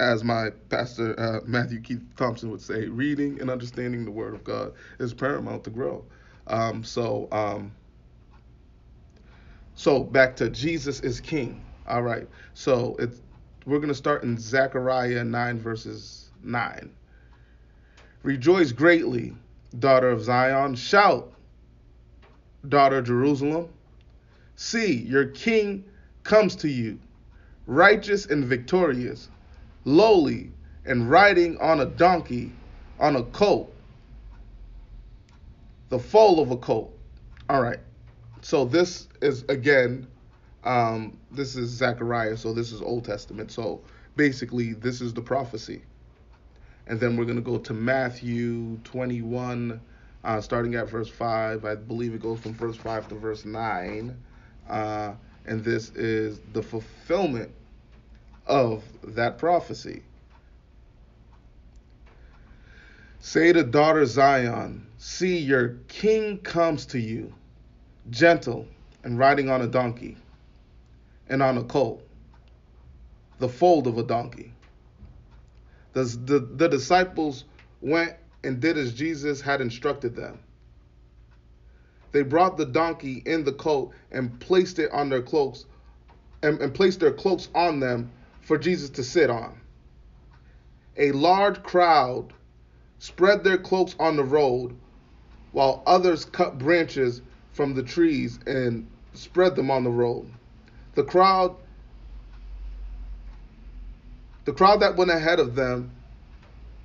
[0.00, 4.44] As my pastor uh, Matthew Keith Thompson would say, reading and understanding the Word of
[4.44, 6.04] God is paramount to grow.
[6.46, 7.72] Um, so, um,
[9.74, 11.62] so back to Jesus is King.
[11.86, 12.28] All right.
[12.54, 13.20] So it's
[13.66, 16.90] we're gonna start in Zechariah nine verses nine.
[18.22, 19.34] Rejoice greatly
[19.78, 20.74] daughter of Zion.
[20.74, 21.32] Shout,
[22.68, 23.68] daughter of Jerusalem.
[24.56, 25.84] See, your king
[26.22, 26.98] comes to you,
[27.66, 29.28] righteous and victorious,
[29.84, 30.50] lowly
[30.86, 32.52] and riding on a donkey,
[32.98, 33.72] on a colt,
[35.88, 36.96] the foal of a colt.
[37.48, 37.78] All right.
[38.42, 40.06] So this is again,
[40.64, 42.36] um, this is Zechariah.
[42.36, 43.50] So this is Old Testament.
[43.50, 43.82] So
[44.16, 45.82] basically, this is the prophecy.
[46.86, 49.80] And then we're going to go to Matthew 21,
[50.22, 51.64] uh, starting at verse 5.
[51.64, 54.16] I believe it goes from verse 5 to verse 9.
[54.68, 55.14] Uh,
[55.46, 57.50] and this is the fulfillment
[58.46, 60.02] of that prophecy.
[63.18, 67.34] Say to daughter Zion, See, your king comes to you,
[68.10, 68.66] gentle
[69.04, 70.16] and riding on a donkey
[71.28, 72.02] and on a colt,
[73.38, 74.54] the foal of a donkey.
[75.92, 77.44] The, the, the disciples
[77.80, 80.38] went and did as Jesus had instructed them.
[82.12, 85.66] They brought the donkey in the colt and placed it on their cloaks
[86.42, 89.60] and, and placed their cloaks on them for Jesus to sit on.
[90.96, 92.32] A large crowd
[92.98, 94.76] spread their cloaks on the road,
[95.56, 97.22] while others cut branches
[97.54, 100.30] from the trees and spread them on the road.
[100.96, 101.56] The crowd
[104.44, 105.92] the crowd that went ahead of them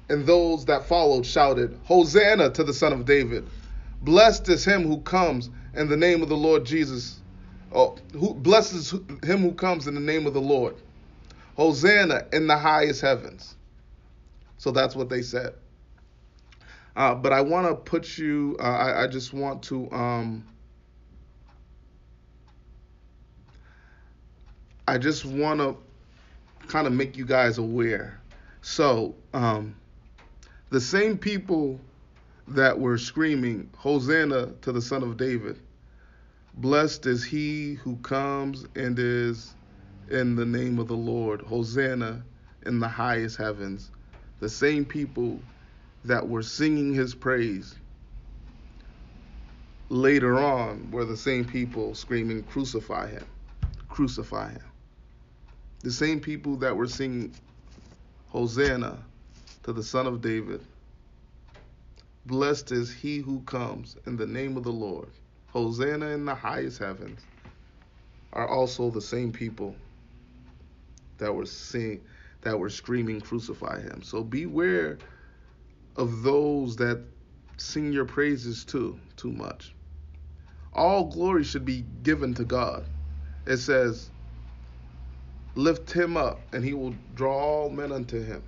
[0.07, 3.45] and those that followed shouted, Hosanna to the Son of David.
[4.03, 7.19] Blessed is him who comes in the name of the Lord Jesus.
[7.73, 10.75] Oh, who blesses him who comes in the name of the Lord.
[11.57, 13.53] Hosanna in the highest heavens.
[14.57, 15.55] So that's what they said.
[16.95, 20.45] Uh, but I want to put you, uh, I, I, just want to um,
[24.87, 25.77] I just want to
[26.67, 28.19] kind of make you guys aware.
[28.61, 29.75] So, um,
[30.69, 31.79] the same people
[32.49, 35.59] that were screaming, Hosanna to the Son of David,
[36.55, 39.53] blessed is he who comes and is
[40.09, 42.23] in the name of the Lord, Hosanna
[42.65, 43.91] in the highest heavens.
[44.41, 45.39] The same people
[46.05, 47.75] that were singing his praise
[49.89, 53.25] later on were the same people screaming, Crucify him,
[53.89, 54.63] crucify him.
[55.83, 57.35] The same people that were singing
[58.27, 58.99] Hosanna
[59.63, 60.65] to the Son of David.
[62.25, 65.09] Blessed is he who comes in the name of the Lord.
[65.47, 67.27] Hosanna in the highest heavens
[68.33, 69.75] are also the same people
[71.17, 72.01] that were sing
[72.41, 74.01] that were screaming crucify him.
[74.03, 74.97] So beware
[75.95, 77.03] of those that
[77.57, 79.75] sing your praises too too much.
[80.73, 82.89] All glory should be given to God.
[83.45, 84.11] It says
[85.55, 88.43] lift him up, and he will draw all men unto him.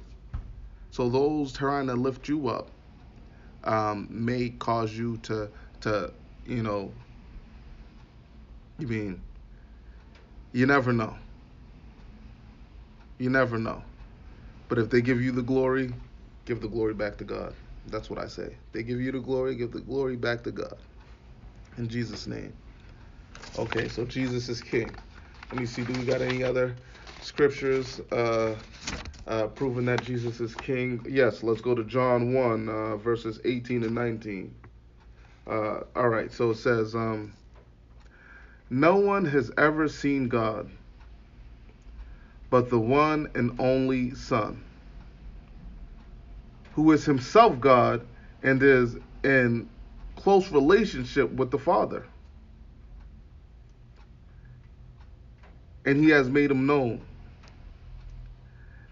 [0.91, 2.71] So those trying to lift you up
[3.63, 6.13] um, may cause you to to
[6.45, 6.93] you know.
[8.77, 9.23] You mean
[10.53, 11.17] you never know.
[13.19, 13.83] You never know.
[14.69, 15.93] But if they give you the glory,
[16.45, 17.53] give the glory back to God.
[17.87, 18.55] That's what I say.
[18.71, 20.77] They give you the glory, give the glory back to God.
[21.77, 22.53] In Jesus' name.
[23.57, 24.95] Okay, so Jesus is King.
[25.51, 26.75] Let me see, do we got any other
[27.21, 28.55] scriptures uh,
[29.27, 31.05] uh, proving that Jesus is king.
[31.09, 34.55] Yes, let's go to John 1, uh, verses 18 and 19.
[35.47, 37.33] Uh, all right, so it says, um,
[38.69, 40.69] No one has ever seen God
[42.53, 44.63] but the one and only Son,
[46.76, 48.05] who is himself God
[48.41, 49.69] and is in
[50.15, 52.05] close relationship with the Father.
[55.86, 57.01] And he has made him known.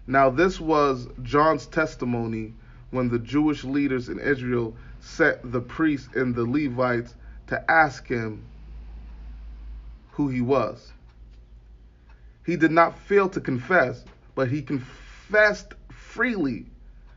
[0.06, 2.54] Now, this was John's testimony
[2.90, 7.14] when the Jewish leaders in Israel set the priests and the Levites
[7.46, 8.44] to ask him
[10.12, 10.92] who he was.
[12.44, 14.04] He did not fail to confess,
[14.34, 16.66] but he confessed freely,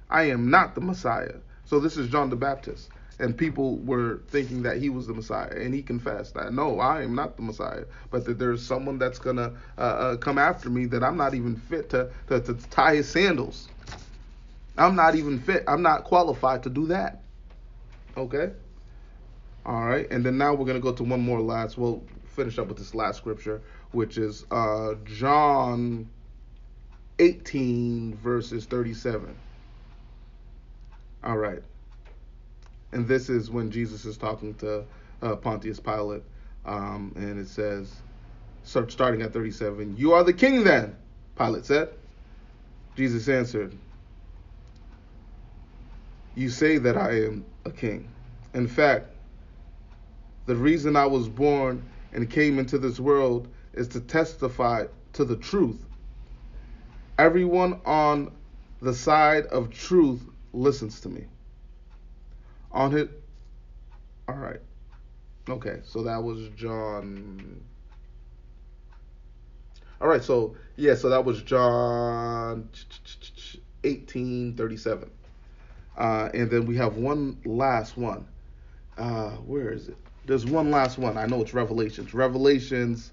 [0.10, 1.36] I am not the Messiah.
[1.66, 2.89] So, this is John the Baptist
[3.20, 7.03] and people were thinking that he was the Messiah, and he confessed that no, I
[7.03, 10.86] am not the Messiah, but that there's someone that's gonna uh, uh, come after me
[10.88, 13.70] that I'm not even fit to, to to tie his sandals.
[14.78, 15.64] I'm not even fit.
[15.68, 17.24] I'm not qualified to do that.
[18.18, 18.51] Okay.
[19.66, 21.78] All right, and then now we're gonna go to one more last.
[21.78, 26.10] We'll finish up with this last scripture, which is uh, John
[27.18, 29.36] 18 verses 37.
[31.26, 31.61] All right.
[32.91, 34.86] And this is when Jesus is talking to
[35.21, 36.23] uh, Pontius Pilate,
[36.65, 37.93] um, and it says,
[38.63, 40.95] starting at 37, You are the king then,
[41.36, 41.89] Pilate said.
[42.95, 43.76] Jesus answered,
[46.36, 48.07] You say that I am a king.
[48.53, 49.07] In fact,
[50.45, 55.36] the reason I was born and came into this world is to testify to the
[55.36, 55.84] truth.
[57.17, 58.32] Everyone on
[58.82, 60.21] the side of truth
[60.56, 61.26] listens to me.
[62.72, 63.10] On it,
[64.28, 64.60] all right.
[65.49, 67.62] Okay, so that was John.
[70.01, 72.70] All right, so yeah, so that was John
[73.84, 75.12] 1837.
[75.97, 78.28] Uh, and then we have one last one.
[78.97, 79.97] Uh, where is it?
[80.26, 81.18] There's one last one.
[81.18, 82.14] I know it's Revelations.
[82.14, 83.12] Revelations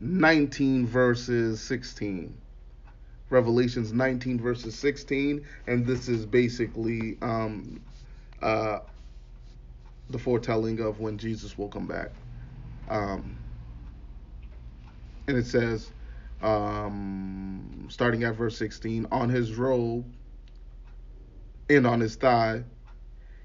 [0.00, 2.36] 19 verses 16.
[3.30, 7.80] Revelations 19 verses 16, and this is basically um,
[8.42, 8.80] uh,
[10.10, 12.10] the foretelling of when Jesus will come back.
[12.88, 13.38] Um,
[15.28, 15.92] and it says,
[16.42, 20.04] um, starting at verse 16, on his robe
[21.68, 22.64] and on his thigh,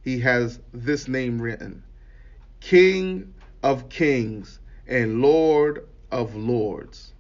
[0.03, 1.83] he has this name written
[2.59, 7.14] King of Kings and Lord of Lords.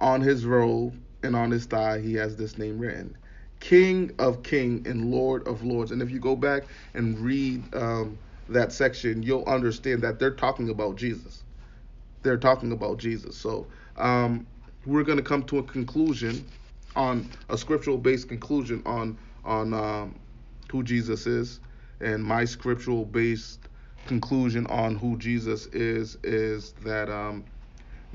[0.00, 3.16] On his robe and on his thigh, he has this name written
[3.60, 5.90] King of King and Lord of Lords.
[5.90, 8.18] And if you go back and read um,
[8.48, 11.42] that section, you'll understand that they're talking about Jesus.
[12.22, 13.36] They're talking about Jesus.
[13.36, 13.66] So
[13.96, 14.46] um,
[14.84, 16.44] we're going to come to a conclusion
[16.94, 20.18] on a scriptural based conclusion on on um,
[20.70, 21.60] who Jesus is,
[22.00, 23.60] and my scriptural based
[24.06, 27.44] conclusion on who Jesus is is that um,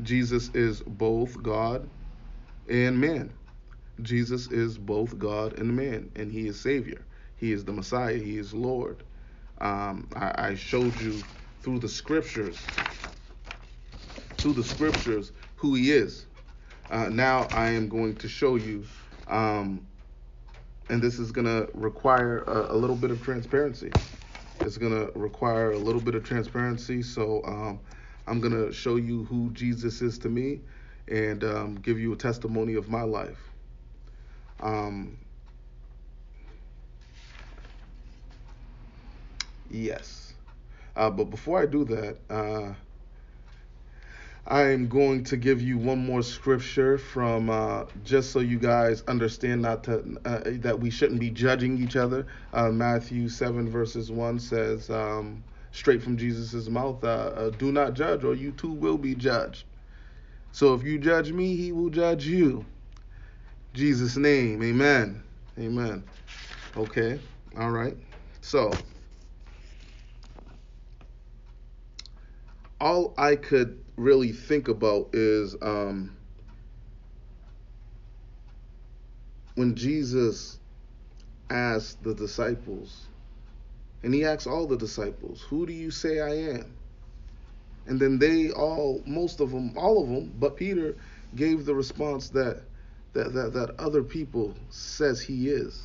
[0.04, 1.90] Jesus is both God
[2.70, 3.32] and man.
[4.02, 7.06] Jesus is both God and man, and He is Savior.
[7.36, 8.18] He is the Messiah.
[8.18, 9.04] He is Lord.
[9.60, 11.22] Um, I, I showed you
[11.62, 12.58] through the scriptures,
[14.38, 16.26] through the scriptures, who He is.
[16.90, 18.84] Uh, now I am going to show you,
[19.28, 19.86] um,
[20.90, 23.92] and this is going to require a, a, little bit of transparency.
[24.60, 27.02] It's going to require a little bit of transparency.
[27.02, 27.80] So um,
[28.28, 30.62] I'm going to show you who Jesus is to me
[31.08, 33.50] and um, give you a testimony of my life.
[34.60, 35.18] Um,
[39.70, 40.34] yes.
[40.96, 42.74] Uh, but before I do that, uh,
[44.48, 49.04] I am going to give you one more scripture from uh, just so you guys
[49.08, 52.26] understand not to uh, that we shouldn't be judging each other.
[52.52, 57.94] Uh, Matthew seven verses one says, um, straight from Jesus' mouth, uh, uh, "Do not
[57.94, 59.66] judge, or you too will be judged."
[60.52, 62.66] So if you judge me, he will judge you.
[63.74, 65.24] Jesus' name, amen.
[65.58, 66.04] Amen.
[66.76, 67.20] Okay,
[67.58, 67.98] all right.
[68.42, 68.72] So,
[72.82, 76.18] all I could really think about is um,
[79.56, 80.60] when Jesus
[81.50, 83.11] asked the disciples,
[84.04, 86.74] and he asked all the disciples, Who do you say I am?
[87.88, 90.96] And then they all, most of them, all of them, but Peter
[91.36, 92.64] gave the response that
[93.14, 95.84] that, that, that other people says he is.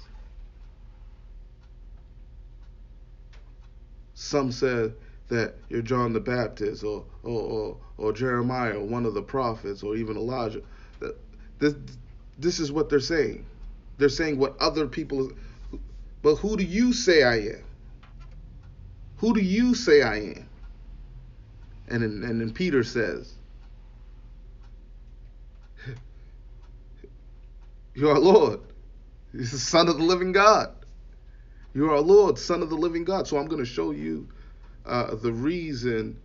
[4.14, 4.94] Some said
[5.28, 9.96] that you're John the Baptist or, or, or, or Jeremiah one of the prophets or
[9.96, 10.62] even Elijah.
[11.00, 11.16] That
[11.58, 11.74] This,
[12.38, 13.44] this is what they're saying.
[13.98, 15.32] They're saying what other people,
[16.22, 17.64] but who do you say I am?
[19.18, 20.48] Who do you say I am?
[21.88, 23.34] And then, and then Peter says,
[27.94, 28.60] You are Lord.
[29.32, 30.74] He's the Son of the living God.
[31.74, 33.28] You are Lord, Son of the living God.
[33.28, 34.28] So I'm going to show you
[34.86, 36.18] uh, the reason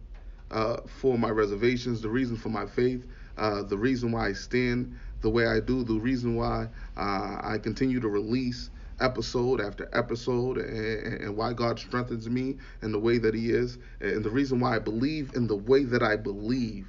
[0.49, 3.05] uh, for my reservations, the reason for my faith,
[3.37, 6.67] uh, the reason why I stand the way I do, the reason why
[6.97, 8.69] uh, I continue to release
[9.01, 13.77] episode after episode, and, and, why God strengthens me in the way that He is,
[13.99, 16.87] and the reason why I believe in the way that I believe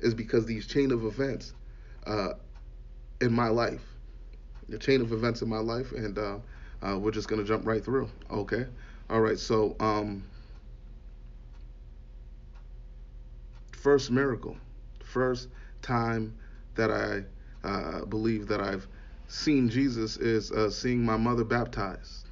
[0.00, 1.52] is because these chain of events
[2.06, 2.34] uh,
[3.20, 3.82] in my life,
[4.68, 6.38] the chain of events in my life, and uh,
[6.82, 8.08] uh, we're just gonna jump right through.
[8.30, 8.66] Okay,
[9.10, 9.38] all right.
[9.38, 10.24] So, um,
[13.72, 14.56] first miracle,
[15.02, 15.48] first
[15.82, 16.36] time
[16.74, 17.24] that I
[17.66, 18.86] uh, believe that I've
[19.28, 22.28] seen Jesus is uh, seeing my mother baptized.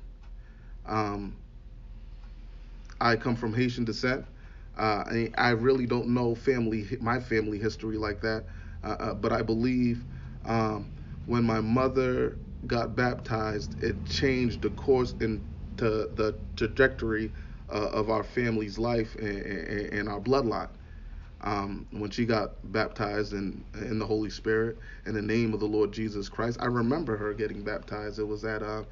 [0.86, 1.36] Um,
[3.01, 4.24] I come from Haitian descent.
[4.76, 8.44] Uh, I, I, really don't know family, my family history like that,
[8.84, 10.05] uh, uh, but I believe
[10.44, 10.90] um,
[11.24, 12.36] when my mother
[12.66, 15.42] got baptized, it changed the course into
[15.78, 17.32] the trajectory
[17.70, 20.68] uh, of our family's life and, and, and our bloodline.
[21.43, 25.66] Um, when she got baptized in in the Holy Spirit in the name of the
[25.66, 28.18] Lord Jesus Christ, I remember her getting baptized.
[28.18, 28.84] It was at uh,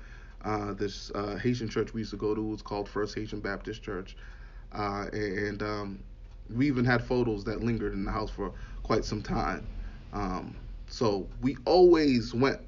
[0.44, 3.40] uh, this uh, Haitian church we used to go to It was called First Haitian
[3.40, 4.16] Baptist Church,
[4.72, 5.98] uh, and um,
[6.54, 9.66] we even had photos that lingered in the house for quite some time.
[10.12, 10.54] Um,
[10.88, 12.60] so we always went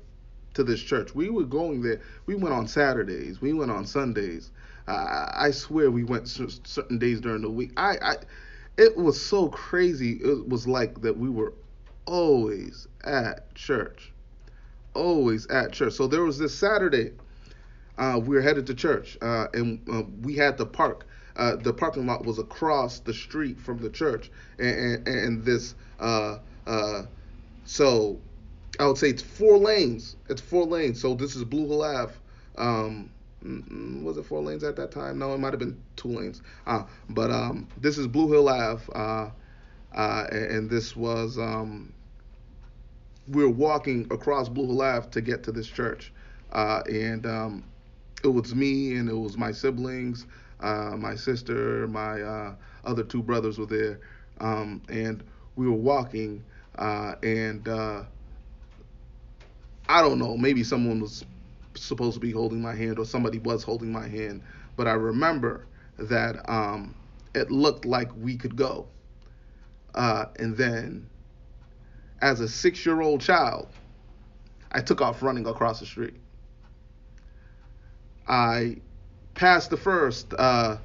[0.55, 1.15] to this church.
[1.15, 2.01] We were going there.
[2.25, 3.41] We went on Saturdays.
[3.43, 4.51] We went on Sundays.
[4.89, 7.73] I swear we went certain days during the week.
[7.77, 8.17] I, I,
[8.77, 10.13] it was so crazy.
[10.13, 11.53] It was like that we were
[12.07, 14.13] always at church,
[14.95, 15.95] always at church.
[15.95, 17.13] So there was this Saturday.
[17.99, 21.07] Uh, we were headed to church, uh, and uh, we had to park.
[21.37, 25.75] Uh, the parking lot was across the street from the church, and, and, and this.
[25.99, 27.03] Uh, uh,
[27.65, 28.19] so
[28.79, 30.17] I would say it's four lanes.
[30.29, 31.01] It's four lanes.
[31.01, 32.13] So this is Blue Hill Ave.
[32.59, 33.11] Um,
[33.43, 35.19] was it four lanes at that time?
[35.19, 36.43] No, it might have been two lanes.
[36.67, 39.31] Uh, but um, this is Blue Hill Ave, uh,
[39.95, 41.93] uh, and this was um,
[43.29, 46.13] we were walking across Blue Hill Ave to get to this church,
[46.53, 47.65] uh, and um,
[48.25, 50.27] it was me and it was my siblings,
[50.61, 54.01] uh, my sister, my uh, other two brothers were there,
[54.41, 55.23] um, and
[55.57, 56.43] we were walking,
[56.79, 57.69] and
[59.89, 61.25] I don't know, maybe someone was
[61.77, 64.43] supposed to be holding my hand or somebody was holding my hand,
[64.77, 65.67] but I remember
[65.99, 66.95] that um,
[67.35, 68.87] it looked like we could go.
[69.95, 71.09] Uh, and then,
[72.21, 73.69] as a six year old child,
[74.73, 76.15] I took off running across the street.
[78.29, 78.79] I
[79.35, 80.77] passed the first, uh,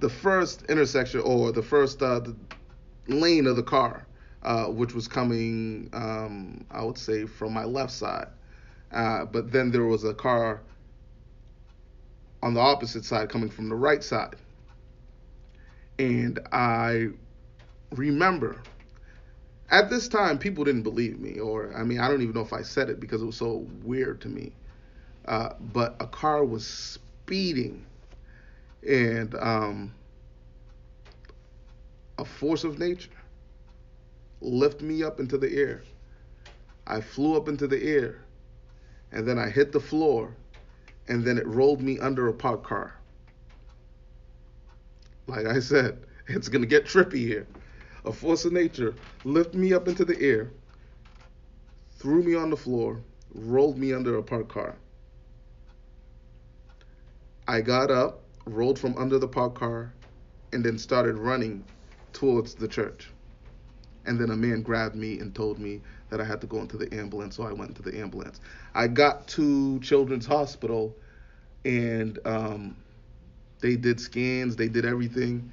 [0.00, 2.34] the first intersection or the first uh, the
[3.08, 4.06] lane of the car,
[4.42, 8.28] uh, which was coming, um, I would say, from my left side.
[8.92, 10.60] Uh, but then there was a car
[12.42, 14.36] on the opposite side coming from the right side.
[15.98, 17.08] And I
[17.90, 18.60] remember
[19.70, 22.52] at this time, people didn't believe me, or I mean, I don't even know if
[22.52, 24.52] I said it because it was so weird to me.
[25.24, 27.86] Uh, but a car was speeding,
[28.86, 29.94] and um,
[32.18, 33.08] a force of nature
[34.42, 35.82] lifted me up into the air.
[36.86, 38.18] I flew up into the air
[39.12, 40.34] and then I hit the floor,
[41.08, 42.94] and then it rolled me under a parked car.
[45.26, 45.98] Like I said,
[46.28, 47.46] it's gonna get trippy here.
[48.04, 48.94] A force of nature
[49.24, 50.50] lifted me up into the air,
[51.98, 53.00] threw me on the floor,
[53.34, 54.76] rolled me under a parked car.
[57.46, 59.92] I got up, rolled from under the parked car,
[60.52, 61.64] and then started running
[62.12, 63.10] towards the church.
[64.04, 65.80] And then a man grabbed me and told me
[66.12, 68.38] that I had to go into the ambulance, so I went into the ambulance.
[68.74, 70.94] I got to Children's Hospital,
[71.64, 72.76] and um,
[73.60, 75.50] they did scans, they did everything,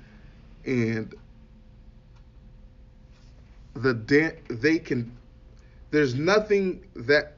[0.65, 1.15] and
[3.73, 5.17] the da- they can.
[5.91, 7.37] There's nothing that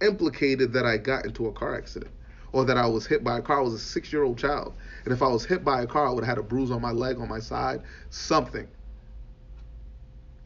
[0.00, 2.10] implicated that I got into a car accident
[2.50, 3.58] or that I was hit by a car.
[3.58, 4.74] I was a six-year-old child,
[5.04, 6.82] and if I was hit by a car, I would have had a bruise on
[6.82, 8.66] my leg, on my side, something.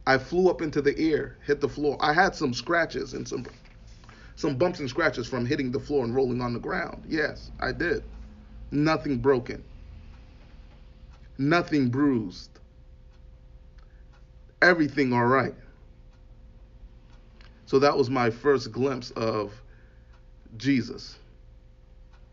[0.07, 1.97] I flew up into the air, hit the floor.
[2.01, 3.45] I had some scratches and some
[4.37, 7.05] some bumps and scratches from hitting the floor and rolling on the ground.
[7.09, 8.05] Yes, I did.
[8.71, 9.65] Nothing broken.
[11.39, 12.51] Nothing bruised.
[14.61, 15.55] Everything all right.
[17.65, 19.53] So that was my first glimpse of
[20.57, 21.17] Jesus.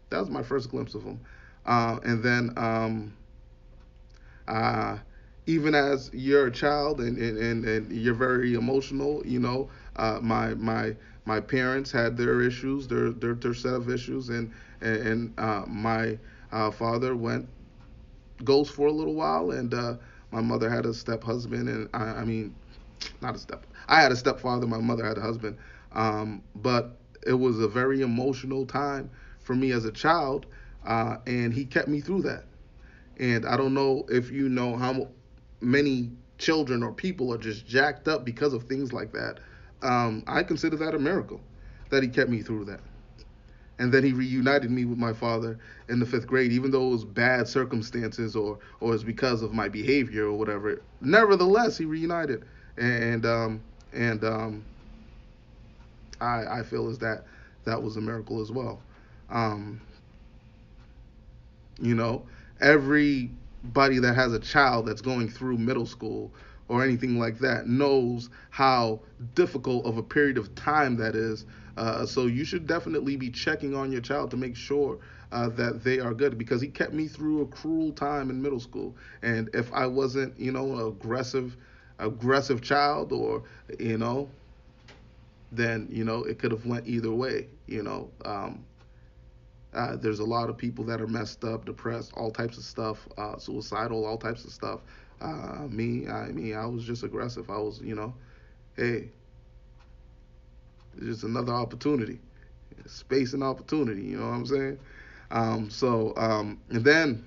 [0.09, 1.19] That was my first glimpse of him.
[1.65, 3.13] Uh, and then um,
[4.47, 4.97] uh,
[5.45, 10.53] even as you're a child and, and, and you're very emotional, you know, uh, my
[10.55, 15.63] my my parents had their issues, their their, their set of issues, and and uh,
[15.67, 16.17] my
[16.51, 17.47] uh, father went
[18.43, 19.95] goes for a little while, and uh,
[20.31, 22.55] my mother had a step husband, and I, I mean,
[23.21, 23.65] not a step.
[23.87, 24.67] I had a stepfather.
[24.67, 25.57] My mother had a husband,
[25.93, 30.45] um, but it was a very emotional time for me as a child,
[30.85, 32.45] uh, and he kept me through that.
[33.19, 35.07] And I don't know if you know how
[35.63, 39.39] many children or people are just jacked up because of things like that.
[39.81, 41.41] Um, I consider that a miracle
[41.89, 42.81] that he kept me through that.
[43.79, 45.57] And then he reunited me with my father
[45.89, 49.41] in the fifth grade, even though it was bad circumstances or or it was because
[49.41, 50.81] of my behavior or whatever.
[51.01, 52.45] Nevertheless, he reunited,
[52.77, 53.61] and um,
[53.91, 54.63] and um,
[56.21, 57.25] I I feel as that
[57.65, 58.79] that was a miracle as well.
[59.29, 59.81] Um,
[61.79, 62.23] you know,
[62.61, 63.31] every
[63.63, 66.33] Buddy that has a child that's going through middle school
[66.67, 68.99] or anything like that knows how
[69.35, 71.45] difficult of a period of time that is.
[71.77, 74.99] Uh, so you should definitely be checking on your child to make sure
[75.31, 78.59] uh, that they are good because he kept me through a cruel time in middle
[78.59, 78.95] school.
[79.23, 81.57] And if I wasn't, you know, an aggressive,
[81.99, 83.43] aggressive child or,
[83.79, 84.29] you know,
[85.51, 88.09] then, you know, it could have went either way, you know.
[88.25, 88.63] Um,
[89.73, 93.07] Uh, there's a lot of people that are messed up, depressed, all types of stuff,
[93.17, 94.81] uh, suicidal, all types of stuff.
[95.21, 97.49] Uh, me, I mean, I was just aggressive.
[97.49, 98.13] I was, you know,
[98.75, 99.09] hey,
[100.99, 102.19] just another opportunity,
[102.85, 104.03] space and opportunity.
[104.03, 104.79] You know what I'm saying?
[105.31, 107.25] Um, so, um, and then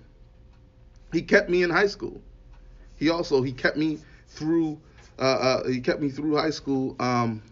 [1.13, 2.21] he kept me in high school.
[2.97, 4.81] He also he kept me through.
[5.19, 6.95] Uh, uh, he kept me through high school.
[7.01, 7.43] Um,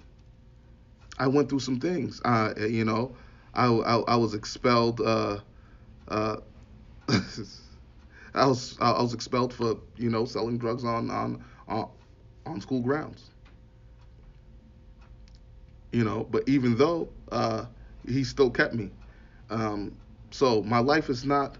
[1.18, 2.20] I went through some things.
[2.24, 3.16] Uh, you know,
[3.54, 5.00] I, I, I was expelled.
[5.00, 5.38] Uh,
[6.08, 6.36] uh,
[8.34, 11.88] I was I was expelled for you know selling drugs on on on,
[12.46, 13.30] on school grounds.
[15.92, 17.66] You know, but even though uh,
[18.06, 18.90] he still kept me,
[19.50, 19.94] um,
[20.32, 21.56] so my life is not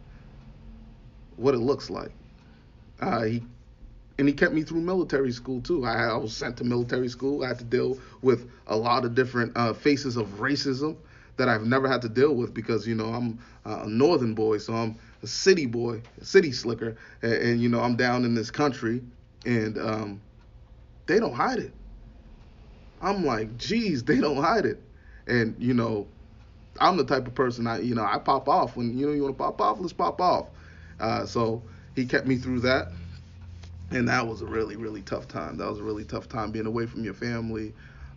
[1.37, 2.11] what it looks like.
[3.01, 3.43] Uh, he
[4.19, 5.85] and he kept me through military school too.
[5.85, 7.45] I, I, was sent to military school.
[7.45, 10.97] I had to deal with a lot of different uh, faces of racism
[11.37, 14.75] that I've never had to deal with because you know I'm a northern boy, so
[14.75, 18.51] I'm a city boy, a city slicker, and, and you know I'm down in this
[18.51, 19.03] country,
[19.45, 20.21] and um,
[21.07, 21.73] they don't hide it.
[23.01, 24.81] I'm like, geez, they don't hide it,
[25.27, 26.07] and you know,
[26.81, 29.23] I'm the type of person I, you know, I pop off when you know you
[29.23, 30.47] want to pop off, let's pop off.
[31.01, 31.63] Uh, so
[31.97, 32.89] he kept me through that,
[33.91, 35.57] and that was a really, really tough time.
[35.57, 37.73] That was a really tough time being away from your family,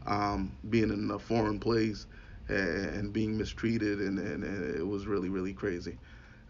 [0.05, 2.05] um, being in a foreign place,
[2.50, 5.98] and, being mistreated, and, and, and, it was really, really crazy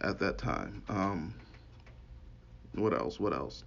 [0.02, 0.84] at that time.
[0.90, 1.34] Um,
[2.74, 3.20] what else?
[3.20, 3.64] What else?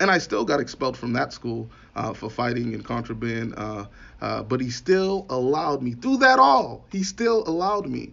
[0.00, 3.86] And I still got expelled from that school uh, for fighting and contraband, uh,
[4.20, 8.12] uh, but he still allowed me, through that all, he still allowed me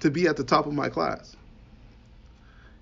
[0.00, 1.36] to be at the top of my class.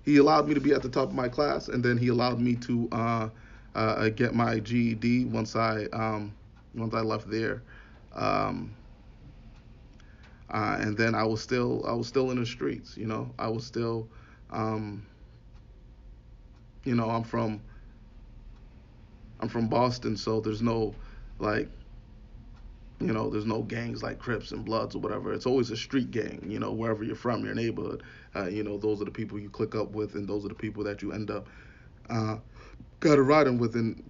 [0.03, 2.39] He allowed me to be at the top of my class, and then he allowed
[2.39, 3.29] me to uh,
[3.75, 6.33] uh, get my GED once I um,
[6.73, 7.63] once I left there.
[8.13, 8.75] Um,
[10.49, 13.31] uh, and then I was still I was still in the streets, you know.
[13.37, 14.07] I was still,
[14.49, 15.05] um,
[16.83, 17.61] you know, I'm from
[19.39, 20.95] I'm from Boston, so there's no
[21.37, 21.69] like,
[22.99, 25.33] you know, there's no gangs like Crips and Bloods or whatever.
[25.33, 28.03] It's always a street gang, you know, wherever you're from, your neighborhood.
[28.35, 30.55] Uh, you know, those are the people you click up with, and those are the
[30.55, 31.47] people that you end up
[32.09, 32.37] uh,
[32.99, 33.75] got a riding with.
[33.75, 34.03] And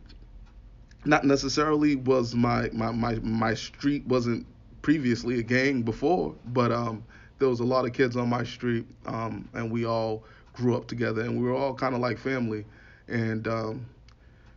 [1.05, 4.45] not necessarily was my my my my street wasn't
[4.81, 7.03] previously a gang before, but um,
[7.37, 10.23] there was a lot of kids on my street, um, and we all
[10.53, 12.65] grew up together, and we were all kind of like family.
[13.07, 13.85] And um,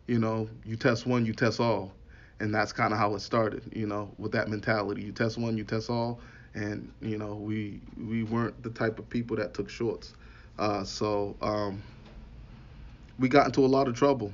[0.07, 1.93] you know, you test one, you test all,
[2.41, 3.63] and that's kind of how it started.
[3.75, 6.21] You know, with that mentality, you test one, you test all,
[6.55, 10.15] and you know, we we weren't the type of people that took shorts.
[10.59, 11.83] Uh, so um,
[13.19, 14.33] we got into a lot of trouble.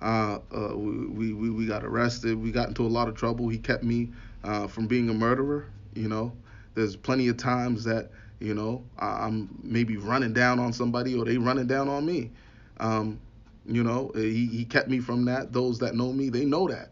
[0.00, 2.40] Uh, uh, we, we, we got arrested.
[2.40, 3.48] We got into a lot of trouble.
[3.48, 4.10] He kept me
[4.44, 5.66] uh, from being a murderer.
[5.94, 6.32] You know,
[6.74, 11.36] there's plenty of times that you know I'm maybe running down on somebody or they
[11.36, 12.30] running down on me.
[12.78, 13.20] Um,
[13.66, 15.52] you know, he, he kept me from that.
[15.52, 16.90] Those that know me, they know that.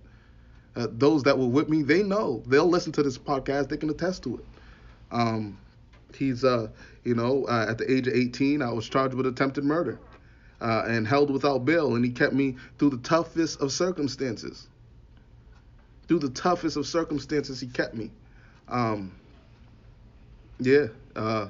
[0.77, 2.43] Uh, those that were with me, they know.
[2.47, 3.69] They'll listen to this podcast.
[3.69, 4.45] They can attest to it.
[5.11, 5.59] Um,
[6.15, 6.69] he's, uh,
[7.05, 9.99] you know, uh, at the age of 18, I was charged with attempted murder
[10.61, 14.67] uh, and held without bail, and he kept me through the toughest of circumstances.
[16.07, 18.11] Through the toughest of circumstances, he kept me.
[18.69, 19.13] Um,
[20.59, 21.49] yeah, uh,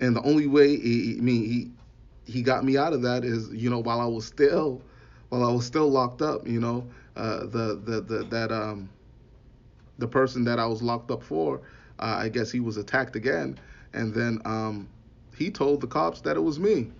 [0.00, 1.70] and the only way, he, I mean, he
[2.24, 4.80] he got me out of that is, you know, while I was still,
[5.28, 8.88] while I was still locked up, you know, uh, the the the that um,
[9.98, 11.60] the person that I was locked up for,
[11.98, 13.58] uh, I guess he was attacked again,
[13.92, 14.88] and then um,
[15.36, 16.90] he told the cops that it was me.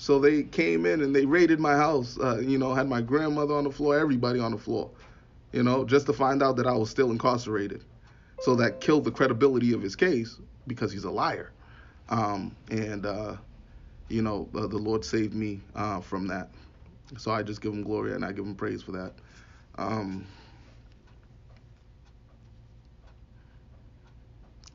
[0.00, 2.18] So they came in and they raided my house.
[2.18, 4.90] Uh, you know, had my grandmother on the floor, everybody on the floor.
[5.52, 7.84] You know, just to find out that I was still incarcerated.
[8.40, 11.52] So that killed the credibility of his case because he's a liar.
[12.08, 13.36] Um, and uh,
[14.08, 16.48] you know, uh, the Lord saved me uh, from that.
[17.18, 19.12] So I just give him glory and I give him praise for that.
[19.76, 20.26] Um,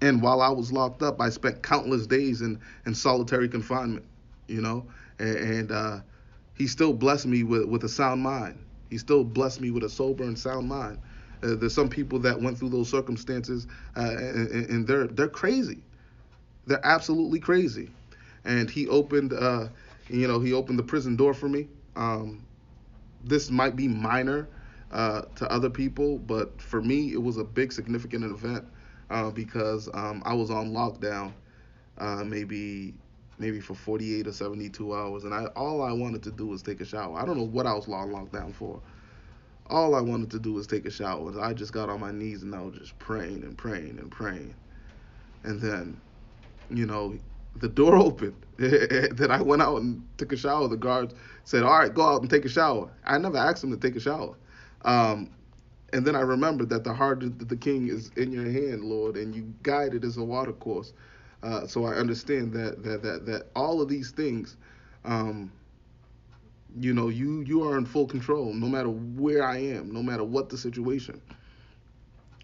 [0.01, 4.05] and while I was locked up, I spent countless days in, in solitary confinement,
[4.47, 4.85] you know,
[5.19, 5.99] and, and uh,
[6.55, 8.59] he still blessed me with, with a sound mind.
[8.89, 10.99] He still blessed me with a sober and sound mind.
[11.43, 15.83] Uh, there's some people that went through those circumstances, uh, and, and, they're they're crazy.
[16.65, 17.89] They're absolutely crazy.
[18.45, 19.67] And he opened, uh,
[20.07, 21.67] you know, he opened the prison door for me.
[21.95, 22.45] Um,
[23.23, 24.47] this might be minor
[24.91, 28.65] uh, to other people, but for me, it was a big, significant event
[29.09, 31.33] uh, because um, I was on lockdown,
[31.97, 32.93] uh, maybe
[33.37, 36.81] maybe for 48 or 72 hours, and I all I wanted to do was take
[36.81, 37.17] a shower.
[37.17, 38.81] I don't know what I was on lockdown for,
[39.69, 41.39] all I wanted to do was take a shower.
[41.41, 44.53] I just got on my knees and I was just praying and praying and praying.
[45.43, 45.99] And then,
[46.69, 47.17] you know,
[47.55, 48.35] the door opened.
[48.57, 50.67] then I went out and took a shower.
[50.67, 51.13] The guards
[51.43, 53.95] said, "All right, go out and take a shower." I never asked them to take
[53.95, 54.35] a shower.
[54.83, 55.29] Um,
[55.91, 59.17] and then I remembered that the heart of the king is in your hand, Lord,
[59.17, 60.93] and you guide it as a water course.
[61.45, 64.57] Uh, so I understand that that that that all of these things,
[65.05, 65.51] um,
[66.79, 70.23] you know, you you are in full control, no matter where I am, no matter
[70.23, 71.21] what the situation.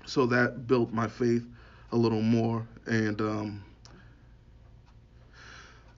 [0.05, 1.47] So that built my faith
[1.91, 3.63] a little more, and um,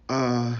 [0.09, 0.55] uh,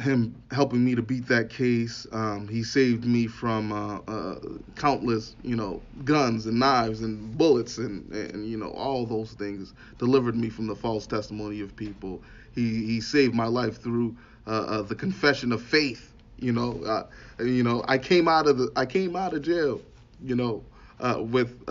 [0.00, 2.06] him helping me to beat that case.
[2.12, 4.40] Um, he saved me from uh, uh,
[4.76, 9.74] countless, you know, guns and knives and bullets and, and you know all those things.
[9.98, 12.22] Delivered me from the false testimony of people.
[12.54, 16.12] He he saved my life through uh, uh the confession of faith.
[16.38, 19.80] You know, uh, you know, I came out of the I came out of jail.
[20.22, 20.64] You know,
[20.98, 21.62] uh, with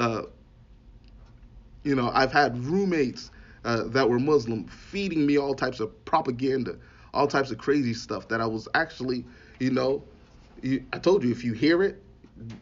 [1.84, 3.32] you know, I've had roommates
[3.64, 6.78] that were Muslim feeding me all types of propaganda
[7.14, 9.26] all types of crazy stuff that I was actually,
[9.60, 10.04] you know,
[10.62, 12.02] you, I told you if you hear it,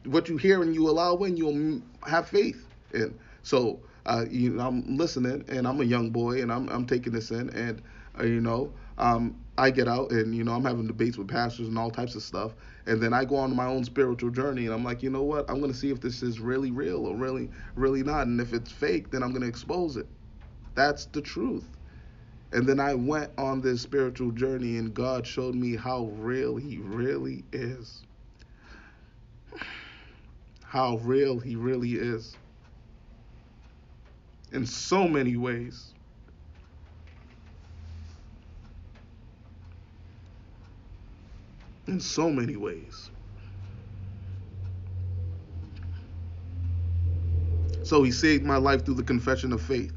[0.05, 2.67] what you hear and you allow in, you'll have faith.
[2.93, 6.85] And so, uh, you know, I'm listening, and I'm a young boy, and I'm I'm
[6.85, 7.81] taking this in, and
[8.19, 11.67] uh, you know, um, I get out, and you know, I'm having debates with pastors
[11.67, 12.53] and all types of stuff,
[12.85, 15.49] and then I go on my own spiritual journey, and I'm like, you know what?
[15.49, 18.71] I'm gonna see if this is really real or really, really not, and if it's
[18.71, 20.07] fake, then I'm gonna expose it.
[20.73, 21.67] That's the truth.
[22.51, 26.77] And then I went on this spiritual journey, and God showed me how real He
[26.77, 28.03] really is.
[30.63, 32.37] How real He really is.
[34.51, 35.93] In so many ways.
[41.87, 43.09] In so many ways.
[47.83, 49.93] So he saved my life through the confession of faith.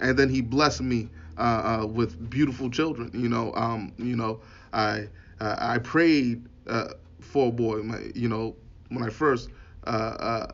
[0.00, 3.10] And then he blessed me uh, uh, with beautiful children.
[3.14, 4.40] You know, um, you know,
[4.72, 5.08] I
[5.40, 6.88] uh, I prayed uh,
[7.20, 7.82] for a boy.
[7.82, 8.56] My, you know,
[8.88, 9.50] when I first
[9.84, 10.46] uh,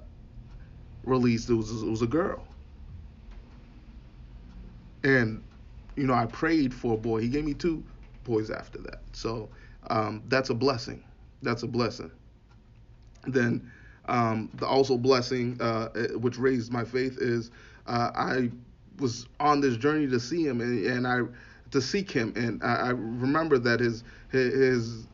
[1.04, 2.46] released, it was it was a girl,
[5.04, 5.42] and
[5.96, 7.20] you know, I prayed for a boy.
[7.20, 7.84] He gave me two
[8.24, 9.02] boys after that.
[9.12, 9.50] So
[9.88, 11.04] um, that's a blessing.
[11.42, 12.10] That's a blessing.
[13.26, 13.70] Then
[14.06, 17.50] um, the also blessing uh, which raised my faith is
[17.86, 18.50] uh, I
[18.98, 21.20] was on this journey to see him and, and I
[21.70, 25.06] to seek him and I, I remember that his his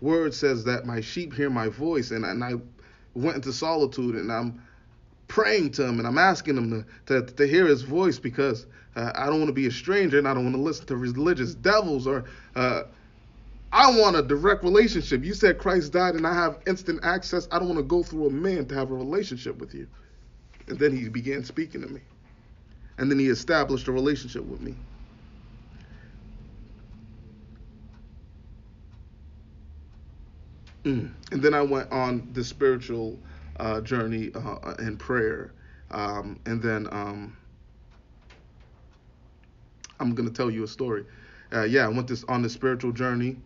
[0.00, 2.54] word says that my sheep hear my voice and, and I
[3.14, 4.62] went into solitude and I'm
[5.28, 9.12] praying to him and I'm asking him to, to, to hear his voice because uh,
[9.14, 11.54] I don't want to be a stranger and I don't want to listen to religious
[11.54, 12.24] devils or
[12.54, 12.82] uh,
[13.72, 15.24] I want a direct relationship.
[15.24, 17.48] You said Christ died and I have instant access.
[17.50, 19.88] I don't want to go through a man to have a relationship with you.
[20.68, 22.00] And then he began speaking to me
[22.98, 24.74] and then he established a relationship with me.
[30.84, 31.10] Mm.
[31.32, 33.18] And then I went on the spiritual
[33.58, 35.50] uh, journey uh, in prayer.
[35.90, 37.36] Um, and then um,
[39.98, 41.04] I'm going to tell you a story.
[41.52, 43.36] Uh, yeah, I went this on the spiritual journey.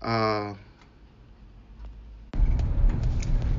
[0.00, 0.54] Uh,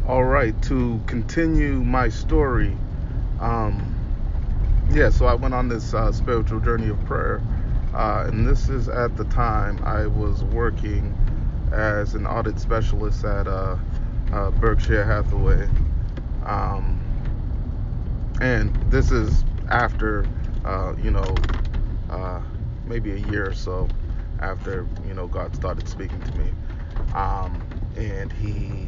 [0.07, 2.75] all right, to continue my story.
[3.39, 3.92] Um,
[4.93, 7.41] yeah, so I went on this uh, spiritual journey of prayer,
[7.95, 11.15] uh, and this is at the time I was working
[11.71, 13.77] as an audit specialist at uh,
[14.31, 15.67] uh Berkshire Hathaway,
[16.45, 17.01] um,
[18.39, 20.27] and this is after
[20.63, 21.35] uh, you know
[22.11, 22.41] uh,
[22.85, 23.89] maybe a year or so
[24.41, 26.53] after you know God started speaking to me,
[27.15, 27.63] um,
[27.97, 28.87] and he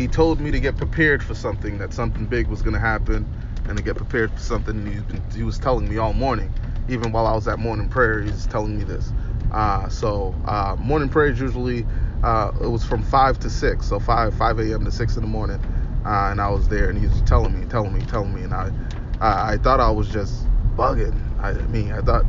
[0.00, 3.26] he told me to get prepared for something that something big was going to happen
[3.68, 4.86] and to get prepared for something.
[5.32, 6.52] He, he, was telling me all morning,
[6.88, 9.12] even while I was at morning prayer, he was telling me this.
[9.52, 11.86] Uh, so uh, morning prayer is usually
[12.22, 14.84] uh, it was from five to six, so five 5 a.m.
[14.84, 15.60] to six in the morning,
[16.04, 18.54] uh, and I was there, and he was telling me, telling me, telling me, and
[18.54, 18.72] I
[19.20, 20.46] I, I thought I was just
[20.76, 21.16] bugging.
[21.40, 22.24] I, mean, I thought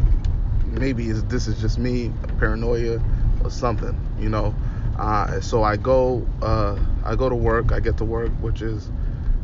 [0.66, 3.02] maybe this is just me, paranoia
[3.44, 4.54] or something, you know.
[4.98, 7.72] Uh, so I go uh, I go to work.
[7.72, 8.92] I get to work, which is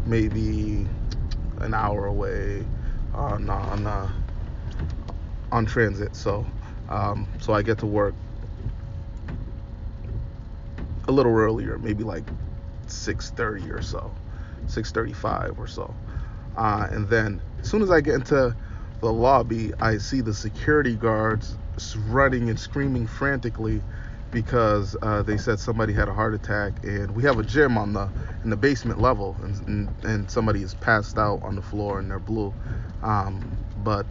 [0.05, 0.85] maybe
[1.61, 2.65] an hour away
[3.13, 4.09] on on uh,
[5.51, 6.15] on transit.
[6.15, 6.47] So
[6.89, 8.15] um, so I get to work
[11.07, 12.23] a little earlier, maybe like
[12.87, 14.11] 6:30 or so,
[14.67, 15.95] 6:35 or so.
[16.55, 18.55] Uh, and then as soon as I get into
[19.01, 21.57] the lobby, I see the security guards
[22.07, 23.81] running and screaming frantically
[24.35, 27.93] because uh, they said somebody had a heart attack, and we have a gym on
[27.93, 28.09] the
[28.43, 32.11] in the basement level, and and, and somebody is passed out on the floor and
[32.11, 32.53] they're blue.
[33.01, 34.05] Um, but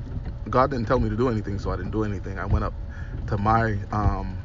[0.50, 2.38] God didn't tell me to do anything, so I didn't do anything.
[2.38, 2.74] I went up
[3.28, 4.38] to my um,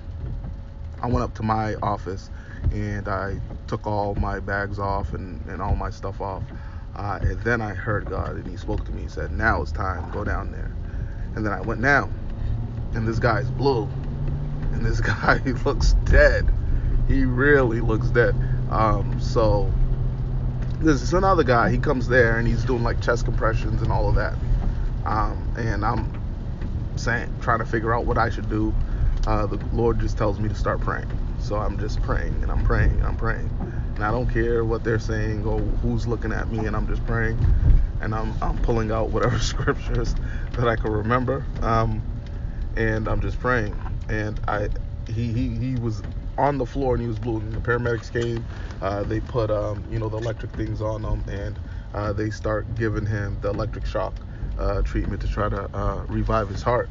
[1.02, 2.30] I went up to my office
[2.74, 6.44] and I took all my bags off and, and all my stuff off.
[6.96, 9.04] Uh, and then I heard God and He spoke to me.
[9.04, 10.72] He said, Now it's time, go down there.
[11.36, 12.14] And then I went down,
[12.96, 13.90] and this guy's blue.
[14.74, 16.50] And this guy he looks dead.
[17.08, 18.36] He really looks dead.
[18.70, 19.72] Um, so
[20.80, 21.72] there's another guy.
[21.72, 24.36] He comes there and he's doing like chest compressions and all of that.
[25.06, 26.14] Um, and I'm
[26.96, 28.74] saying, trying to figure out what I should do.
[29.28, 31.10] Uh, the Lord just tells me to start praying.
[31.40, 33.50] So I'm just praying and I'm praying and I'm praying.
[33.96, 37.06] And I don't care what they're saying or who's looking at me, and I'm just
[37.06, 37.38] praying.
[38.02, 40.16] And I'm, I'm pulling out whatever scriptures
[40.54, 41.46] that I can remember.
[41.62, 42.02] Um,
[42.78, 43.76] and I'm just praying.
[44.10, 44.70] And I,
[45.08, 46.04] he, he, he was
[46.38, 47.38] on the floor and he was blue.
[47.38, 48.46] And the paramedics came.
[48.82, 51.60] Uh, they put, um, you know, the electric things on him, and
[51.94, 54.14] uh, they start giving him the electric shock
[54.60, 56.90] uh, treatment to try to uh, revive his heart.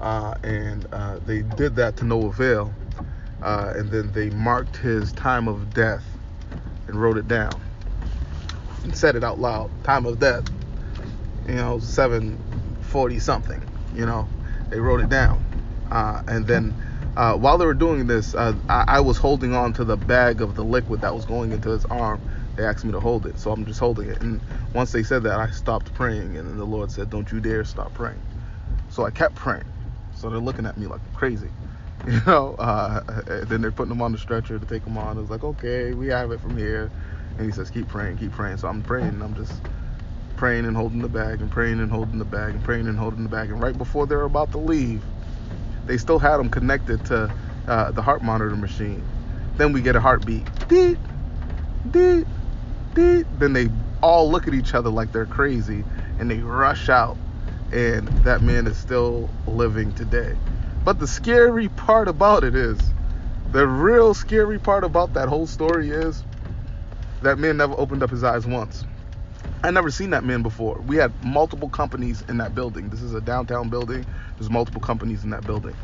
[0.00, 2.74] Uh, and uh, they did that to no avail.
[3.42, 6.04] and then they marked his time of death
[6.88, 7.60] and wrote it down
[8.84, 9.70] and said it out loud.
[9.84, 10.44] Time of death,
[11.48, 13.62] you know, 740 something.
[13.94, 14.28] You know,
[14.70, 15.43] they wrote it down,
[15.90, 16.74] uh, and then
[17.16, 20.40] uh, while they were doing this, uh, I, I, was holding on to the bag
[20.40, 22.20] of the liquid that was going into his arm.
[22.56, 24.20] They asked me to hold it, so I'm just holding it.
[24.20, 24.40] And
[24.74, 27.64] once they said that, I stopped praying, and then the Lord said, "Don't you dare
[27.64, 28.20] stop praying."
[28.90, 29.64] So I kept praying.
[30.14, 31.50] So they're looking at me like crazy.
[32.06, 32.54] you know.
[32.58, 33.00] Uh,
[33.44, 35.18] then they're putting him on the stretcher to take him on.
[35.18, 36.90] It's like, okay, we have it from here.
[37.36, 38.58] And he says, keep praying, keep praying.
[38.58, 39.20] So I'm praying.
[39.22, 39.60] I'm just
[40.36, 43.22] praying and holding the bag and praying and holding the bag and praying and holding
[43.22, 43.50] the bag.
[43.50, 45.02] And right before they're about to leave,
[45.86, 47.30] they still had him connected to
[47.68, 49.02] uh, the heart monitor machine.
[49.56, 50.44] Then we get a heartbeat.
[50.68, 50.98] Deet,
[51.90, 52.26] deet,
[52.94, 53.26] deet.
[53.38, 53.68] Then they
[54.02, 55.84] all look at each other like they're crazy
[56.18, 57.16] and they rush out.
[57.72, 60.34] And that man is still living today.
[60.84, 62.92] But the scary part about it is,
[63.52, 66.22] the real scary part about that whole story is,
[67.22, 68.84] that man never opened up his eyes once.
[69.64, 70.78] I never seen that man before.
[70.86, 72.90] We had multiple companies in that building.
[72.90, 74.04] This is a downtown building.
[74.36, 75.74] There's multiple companies in that building.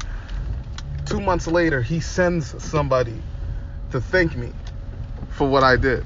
[1.07, 3.23] Two months later, he sends somebody
[3.91, 4.53] to thank me
[5.31, 6.05] for what I did.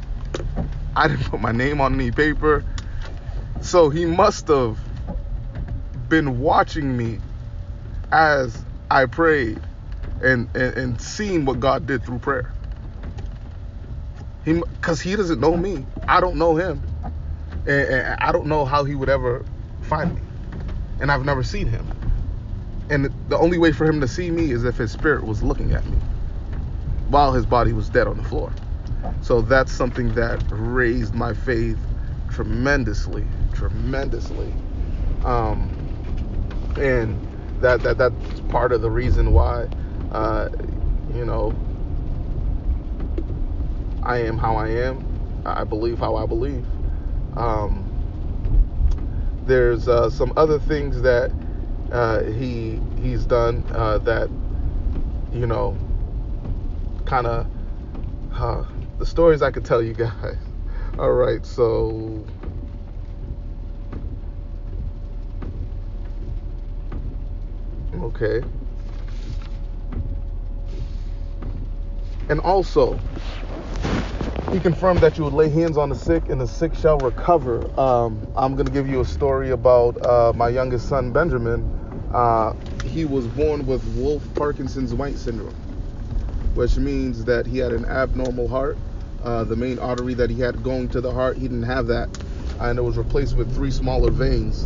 [0.94, 2.64] I didn't put my name on any paper.
[3.60, 4.78] So he must have
[6.08, 7.18] been watching me
[8.12, 9.60] as I prayed
[10.22, 12.52] and, and, and seen what God did through prayer.
[14.44, 15.86] He, because he doesn't know me.
[16.06, 16.93] I don't know him.
[17.66, 19.46] And, and, I don't know how he would ever
[19.82, 20.22] find me.
[21.00, 21.88] And I've never seen him.
[22.90, 25.72] And the only way for him to see me is if his spirit was looking
[25.72, 25.98] at me
[27.08, 28.52] while his body was dead on the floor.
[29.22, 31.78] So that's something that raised my faith
[32.30, 34.54] tremendously, tremendously.
[35.24, 35.72] Um,
[36.76, 37.18] and
[37.60, 39.68] that that that's part of the reason why
[40.12, 40.48] uh,
[41.14, 41.56] you know
[44.02, 45.06] I am how I am.
[45.46, 46.66] I believe how I believe.
[47.36, 47.90] Um,
[49.46, 51.30] there's uh, some other things that
[51.92, 54.28] uh, he he's done uh, that
[55.32, 55.76] you know
[57.04, 57.46] kind of
[58.98, 60.38] the stories I could tell you guys.
[60.98, 62.24] All right, so
[68.04, 68.44] Okay.
[72.28, 72.98] And also,
[74.52, 77.68] he confirmed that you would lay hands on the sick and the sick shall recover.
[77.80, 81.62] Um, I'm going to give you a story about uh, my youngest son, Benjamin.
[82.12, 85.54] Uh, he was born with Wolff Parkinson's White syndrome,
[86.54, 88.76] which means that he had an abnormal heart.
[89.22, 92.08] Uh, the main artery that he had going to the heart, he didn't have that.
[92.60, 94.64] And it was replaced with three smaller veins.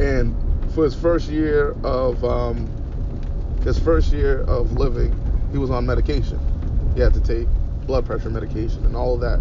[0.00, 0.34] And
[0.72, 2.66] for his first year of um,
[3.62, 5.14] his first year of living,
[5.52, 6.40] he was on medication.
[6.94, 7.46] He had to take
[7.86, 9.40] blood pressure medication and all of that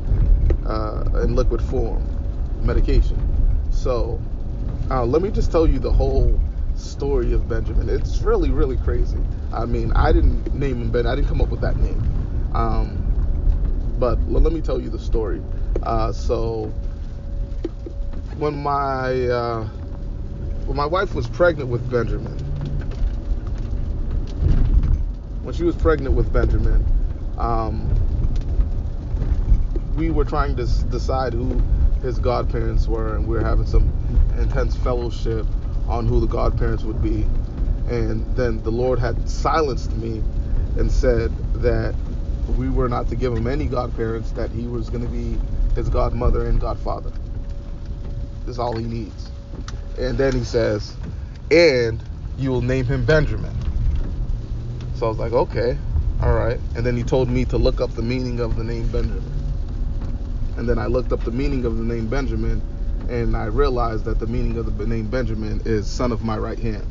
[0.70, 2.08] uh, in liquid form
[2.62, 3.18] medication.
[3.72, 4.22] So
[4.90, 6.40] uh, let me just tell you the whole
[6.76, 7.90] story of Benjamin.
[7.90, 9.18] It's really, really crazy.
[9.54, 11.08] I mean, I didn't name him Ben.
[11.08, 12.52] I didn't come up with that name.
[12.54, 13.02] Um,
[14.00, 15.42] but let me tell you the story.
[15.84, 16.66] Uh, so
[18.38, 19.64] when my uh,
[20.66, 22.38] when my wife was pregnant with Benjamin,
[25.44, 26.86] when she was pregnant with Benjamin,
[27.38, 27.90] um,
[29.96, 31.62] we were trying to decide who
[32.02, 33.90] his godparents were, and we were having some
[34.38, 35.46] intense fellowship
[35.88, 37.24] on who the godparents would be.
[37.88, 40.22] And then the Lord had silenced me
[40.78, 41.32] and said
[41.62, 41.96] that
[42.58, 45.40] we were not to give him any godparents, that he was going to be
[45.76, 47.12] his godmother and godfather.
[48.48, 49.32] Is all he needs.
[49.98, 50.96] And then he says,
[51.50, 52.04] and
[52.38, 53.56] you will name him Benjamin.
[54.96, 55.78] So I was like, okay,
[56.22, 56.60] all right.
[56.76, 59.35] And then he told me to look up the meaning of the name Benjamin.
[60.58, 62.62] And then I looked up the meaning of the name Benjamin,
[63.10, 66.60] and I realized that the meaning of the name Benjamin is son of my right
[66.60, 66.86] hand.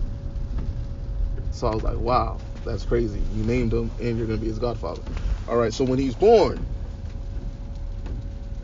[1.51, 3.23] So I was like, wow, that's crazy.
[3.35, 5.03] You named him, and you're going to be his godfather.
[5.49, 6.65] All right, so when he's born,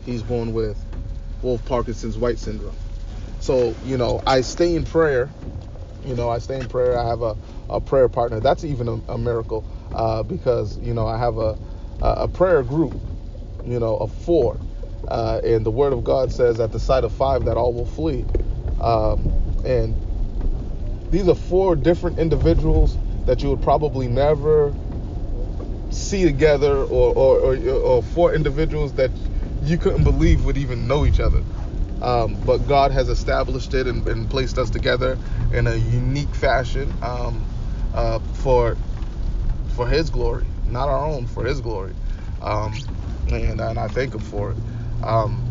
[0.05, 0.83] he's born with
[1.41, 2.75] Wolff Parkinson's White syndrome.
[3.39, 5.29] So, you know, I stay in prayer.
[6.05, 6.97] You know, I stay in prayer.
[6.97, 7.37] I have a,
[7.69, 8.39] a prayer partner.
[8.39, 11.57] That's even a, a miracle uh, because, you know, I have a,
[12.01, 12.93] a prayer group,
[13.65, 14.59] you know, of four.
[15.07, 17.85] Uh, and the word of God says, at the sight of five, that all will
[17.85, 18.25] flee.
[18.79, 19.31] Um,
[19.65, 19.95] and
[21.11, 24.73] these are four different individuals that you would probably never
[25.89, 29.11] see together, or, or, or, or four individuals that
[29.63, 31.41] you couldn't believe would even know each other.
[32.01, 35.19] Um, but God has established it and, and, placed us together
[35.53, 37.45] in a unique fashion um,
[37.93, 38.75] uh, for
[39.75, 41.93] for His glory, not our own, for His glory.
[42.41, 42.73] Um,
[43.27, 44.57] and, and I thank Him for it.
[45.03, 45.43] Um,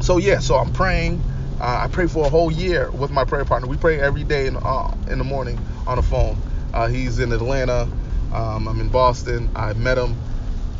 [0.00, 1.22] so yeah, so I'm praying.
[1.60, 3.68] Uh, I pray for a whole year with my prayer partner.
[3.68, 6.36] We pray every day in, uh, in the morning on the phone.
[6.74, 7.88] Uh, he's in Atlanta.
[8.32, 9.48] Um, I'm in Boston.
[9.54, 10.16] I met him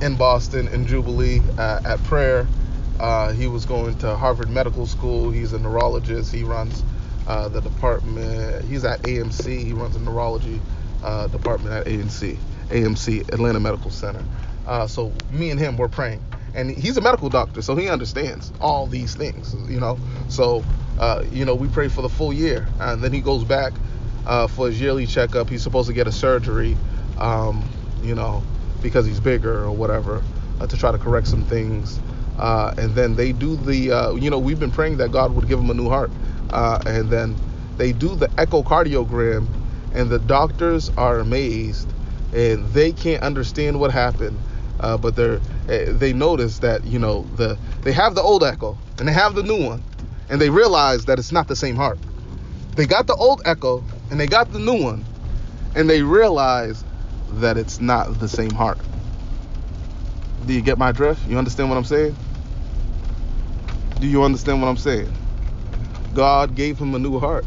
[0.01, 2.49] in Boston in Jubilee uh, at prayer.
[2.99, 5.31] Uh, he was going to Harvard Medical School.
[5.31, 6.33] He's a neurologist.
[6.33, 6.83] He runs
[7.29, 8.65] uh, the department.
[8.65, 9.65] He's at AMC.
[9.65, 10.61] He runs the neurology
[11.31, 12.37] department at AMC,
[12.71, 14.25] AMC Atlanta Medical Center.
[14.89, 16.25] So me and him were praying,
[16.55, 19.55] and he's a medical doctor, so he understands all these things.
[19.71, 19.99] You know,
[20.29, 20.65] so
[20.99, 23.73] uh, you know we pray for the full year, and then he goes back
[24.27, 25.49] uh, for his yearly checkup.
[25.49, 26.77] He's supposed to get a surgery,
[27.19, 27.69] um,
[28.03, 28.43] you know,
[28.83, 30.23] because he's bigger or whatever,
[30.69, 32.01] to try to correct some things.
[32.39, 35.47] Uh, and then they do the, uh, you know, we've been praying that God would
[35.49, 36.11] give him a new heart.
[36.51, 37.37] Uh, and then
[37.77, 39.47] they do the echocardiogram,
[39.95, 41.89] and the doctors are amazed,
[42.35, 44.39] and they can't understand what happened.
[44.81, 48.77] Uh, but they're Eh, they notice that you know the they have the old echo
[48.99, 49.83] and they have the new one,
[50.29, 51.99] and they realize that it's not the same heart.
[52.75, 55.05] They got the old echo and they got the new one,
[55.75, 56.85] and they realize
[57.35, 58.79] that it's not the same heart.
[60.47, 61.27] Do you get my drift?
[61.29, 62.17] You understand what I'm saying?
[64.01, 65.13] Do you understand what I'm saying?
[66.15, 67.45] God gave him a new heart.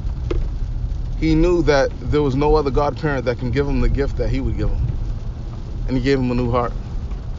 [1.19, 4.29] He knew that there was no other godparent that can give him the gift that
[4.29, 4.87] he would give him.
[5.87, 6.73] And he gave him a new heart.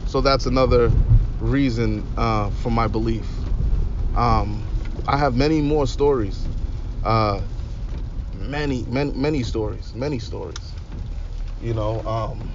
[0.07, 0.91] So that's another
[1.39, 3.27] reason uh, for my belief.
[4.15, 4.63] Um,
[5.07, 6.47] I have many more stories.
[7.03, 7.41] Uh,
[8.33, 9.93] many, many, many stories.
[9.93, 10.73] Many stories.
[11.61, 12.49] You know, um,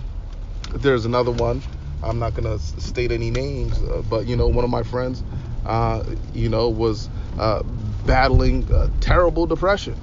[0.74, 1.62] there's another one
[2.02, 5.22] I'm not gonna state any names, uh, but you know, one of my friends,
[5.64, 6.02] uh,
[6.34, 7.62] you know, was uh,
[8.06, 8.66] battling
[9.00, 9.96] terrible depression.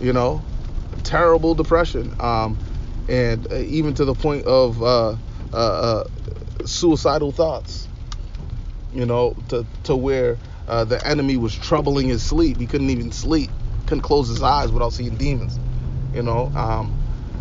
[0.00, 0.42] You know,
[1.04, 2.58] terrible depression, um,
[3.08, 5.16] and uh, even to the point of uh,
[5.52, 6.04] uh,
[6.64, 7.88] suicidal thoughts.
[8.92, 12.58] You know, to to where the enemy was troubling his sleep.
[12.58, 13.50] He couldn't even sleep,
[13.86, 15.58] couldn't close his eyes without seeing demons.
[16.14, 16.94] You know, um,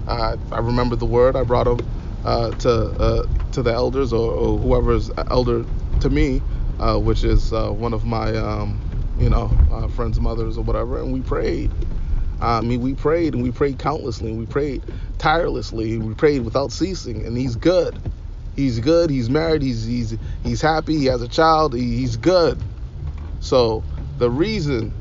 [0.08, 1.36] I, I remember the word.
[1.36, 1.80] I brought him
[2.26, 5.66] uh, to uh, to the elders or, or whoever is elder
[6.00, 6.42] to me,
[6.80, 8.80] uh, which is uh, one of my um,
[9.20, 11.72] you know uh, friends' mothers or whatever, and we prayed.
[12.42, 14.84] I mean, we prayed and we prayed countlessly, and we prayed
[15.18, 17.26] tirelessly, and we prayed without ceasing.
[17.26, 17.98] And he's good.
[18.56, 19.10] He's good.
[19.10, 19.62] He's married.
[19.62, 20.98] He's he's he's happy.
[20.98, 21.74] He has a child.
[21.74, 22.62] He, he's good.
[23.40, 23.84] So
[24.18, 24.94] the reason,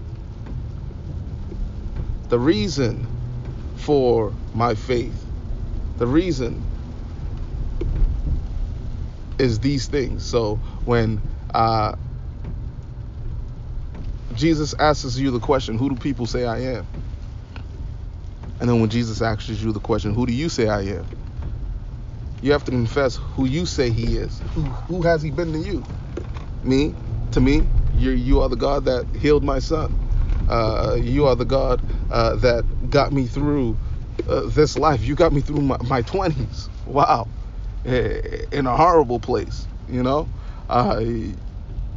[2.29, 3.07] the reason
[3.77, 5.25] for my faith,
[5.99, 6.63] the reason
[9.39, 10.25] is these things.
[10.25, 11.21] So when
[11.55, 11.95] uh,
[14.35, 16.87] Jesus asks you the question, Who do people say I am?
[18.61, 21.07] And then when Jesus asks you the question, Who do you say I am?
[22.43, 24.41] You have to confess who you say he is.
[24.55, 25.85] Who, who has he been to you?
[26.65, 26.95] Me?
[27.33, 27.67] To me?
[27.95, 29.99] you you are the God that healed my son.
[30.49, 31.81] Uh, you are the God
[32.11, 33.77] uh, that got me through
[34.29, 35.03] uh, this life.
[35.03, 36.69] You got me through my, my 20s.
[36.87, 37.29] Wow.
[37.85, 40.29] Eh, in a horrible place, you know.
[40.69, 41.03] Uh,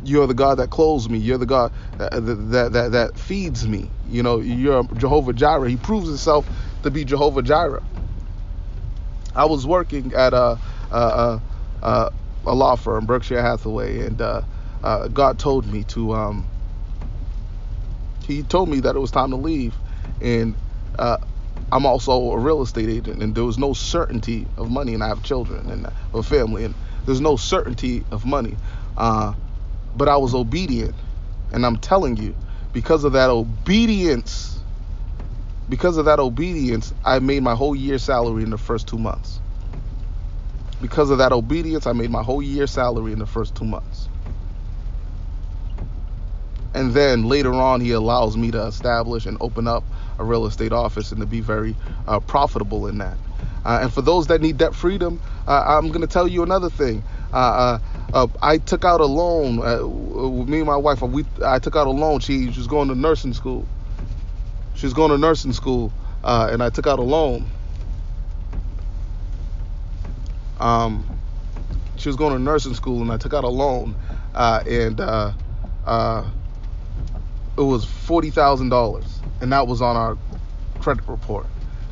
[0.04, 1.18] you're the God that clothes me.
[1.18, 3.90] You're the God that, that, that, that feeds me.
[4.10, 5.70] You know, you're Jehovah Jireh.
[5.70, 6.48] He proves himself
[6.84, 7.84] to be Jehovah Jireh.
[9.36, 10.58] I was working at a,
[10.92, 11.42] a,
[11.82, 12.12] a,
[12.46, 14.42] a law firm, Berkshire Hathaway, and uh,
[14.84, 16.48] uh, God told me to, um,
[18.26, 19.76] he told me that it was time to leave.
[20.22, 20.56] And
[20.98, 21.18] uh,
[21.72, 25.08] I'm also a real estate agent, and there was no certainty of money, and I
[25.08, 26.74] have children and a family, and
[27.06, 28.56] there's no certainty of money.
[28.98, 29.34] Uh,
[29.96, 30.96] but I was obedient,
[31.52, 32.36] and I'm telling you,
[32.74, 34.55] because of that obedience,
[35.70, 39.42] because of that obedience, I made my whole year salary in the first two months.
[40.82, 44.10] Because of that obedience, I made my whole year salary in the first two months.
[46.74, 49.84] And then later on, he allows me to establish and open up
[50.20, 53.20] a real estate office and to be very uh, profitable in that.
[53.66, 56.70] Uh, and for those that need debt freedom, uh, I'm going to tell you another
[56.70, 57.04] thing.
[57.34, 57.80] Uh, uh,
[58.14, 59.58] uh, I took out a loan.
[60.40, 62.20] with me and my wife, we I took out a loan.
[62.20, 63.68] She was going to nursing school.
[64.76, 65.92] She was going to nursing school,
[66.24, 67.48] and I took out a loan.
[70.60, 71.06] Um,
[71.98, 73.96] she was going to nursing school, and I took out a loan,
[74.34, 75.00] and
[77.58, 80.18] it was forty thousand dollars, and that was on our
[80.80, 81.48] credit report,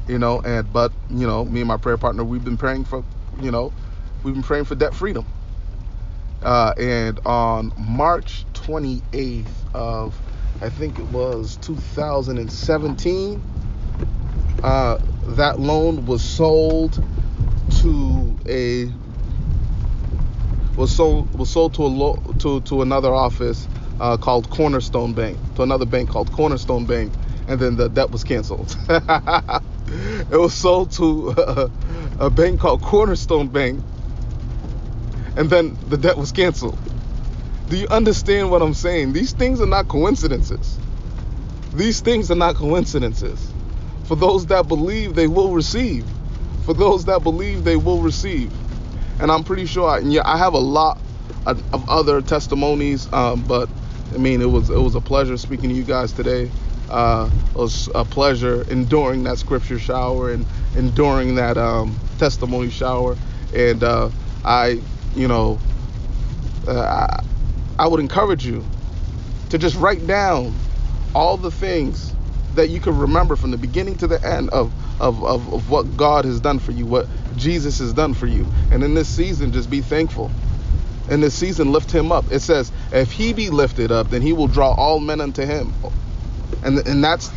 [0.07, 0.41] you know.
[0.41, 3.03] And but you know, me and my prayer partner, we've been praying for,
[3.41, 3.71] you know,
[4.23, 5.25] we've been praying for debt freedom.
[6.41, 10.19] Uh, and on March 28th of,
[10.64, 13.41] I think it was 2017,
[14.64, 14.97] uh,
[15.36, 16.93] that loan was sold
[17.82, 18.89] to a
[20.78, 23.68] was sold was sold to a lo, to to another office
[23.99, 27.11] uh, called Cornerstone Bank, to another bank called Cornerstone Bank,
[27.49, 28.78] and then the debt was canceled.
[28.89, 31.70] it was sold to a,
[32.20, 33.84] a bank called Cornerstone Bank,
[35.36, 36.80] and then the debt was canceled.
[37.74, 39.13] Do you understand what I'm saying?
[39.13, 40.78] These things are not coincidences.
[41.74, 43.51] These things are not coincidences.
[44.03, 46.05] For those that believe, they will receive.
[46.65, 48.53] For those that believe, they will receive.
[49.19, 50.99] And I'm pretty sure, I, yeah, I have a lot
[51.47, 53.67] of, of other testimonies, um, but
[54.13, 56.51] I mean, it was it was a pleasure speaking to you guys today.
[56.91, 60.45] Uh, it was a pleasure enduring that scripture shower and
[60.78, 63.17] enduring that um, testimony shower.
[63.55, 64.11] And uh,
[64.45, 64.80] I,
[65.15, 65.60] you know,
[66.68, 67.23] uh, I,
[67.79, 68.63] I would encourage you
[69.49, 70.53] to just write down
[71.15, 72.13] all the things
[72.55, 74.71] that you can remember from the beginning to the end of,
[75.01, 78.45] of, of, of what God has done for you, what Jesus has done for you.
[78.71, 80.31] And in this season, just be thankful
[81.09, 82.25] in this season lift him up.
[82.31, 85.73] It says, if he be lifted up, then he will draw all men unto him.
[86.63, 87.29] And, and that's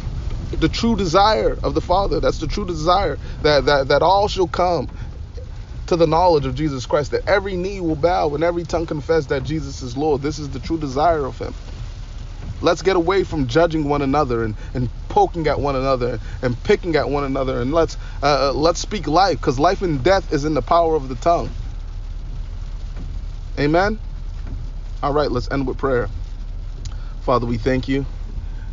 [0.52, 2.20] the true desire of the Father.
[2.20, 4.88] That's the true desire that, that, that all shall come
[5.86, 9.26] to the knowledge of Jesus Christ, that every knee will bow and every tongue confess
[9.26, 10.22] that Jesus is Lord.
[10.22, 11.54] This is the true desire of him.
[12.62, 16.96] Let's get away from judging one another and, and poking at one another and picking
[16.96, 20.54] at one another and let's uh, let's speak life because life and death is in
[20.54, 21.50] the power of the tongue.
[23.58, 23.98] Amen?
[25.02, 26.08] All right, let's end with prayer.
[27.22, 28.06] Father, we thank you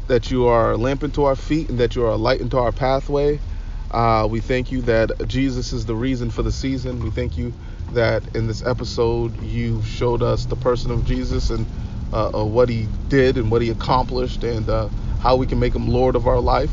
[0.08, 2.58] that you are a lamp into our feet and that you are a light into
[2.58, 3.40] our pathway.
[3.94, 7.00] Uh, we thank you that Jesus is the reason for the season.
[7.00, 7.54] We thank you
[7.92, 11.68] that in this episode you showed us the person of Jesus and
[12.12, 14.88] uh, uh, what he did and what he accomplished and uh,
[15.22, 16.72] how we can make him Lord of our life.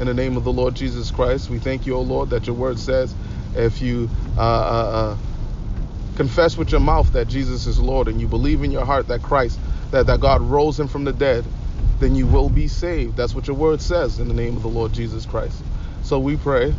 [0.00, 2.56] In the name of the Lord Jesus Christ, we thank you, O Lord, that your
[2.56, 3.14] word says
[3.54, 4.08] if you
[4.38, 5.16] uh, uh,
[6.16, 9.22] confess with your mouth that Jesus is Lord and you believe in your heart that
[9.22, 11.44] Christ, that, that God rose him from the dead,
[12.00, 13.16] then you will be saved.
[13.16, 15.62] That's what your word says in the name of the Lord Jesus Christ.
[16.12, 16.74] So we pray,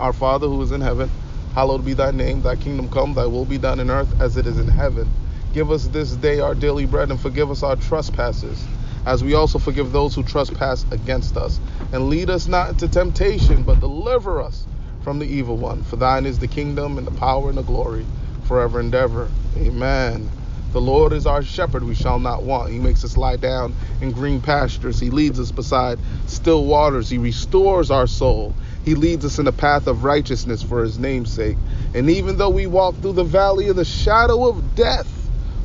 [0.00, 1.08] Our Father who is in heaven,
[1.54, 4.44] hallowed be thy name, thy kingdom come, thy will be done in earth as it
[4.44, 5.08] is in heaven.
[5.54, 8.66] Give us this day our daily bread and forgive us our trespasses,
[9.06, 11.60] as we also forgive those who trespass against us.
[11.92, 14.66] And lead us not into temptation, but deliver us
[15.04, 15.84] from the evil one.
[15.84, 18.04] For thine is the kingdom and the power and the glory
[18.46, 19.30] forever and ever.
[19.58, 20.28] Amen.
[20.72, 22.72] The Lord is our shepherd, we shall not want.
[22.72, 24.98] He makes us lie down in green pastures.
[24.98, 27.10] He leads us beside still waters.
[27.10, 28.54] He restores our soul.
[28.84, 31.56] He leads us in the path of righteousness for his name's sake.
[31.94, 35.08] And even though we walk through the valley of the shadow of death,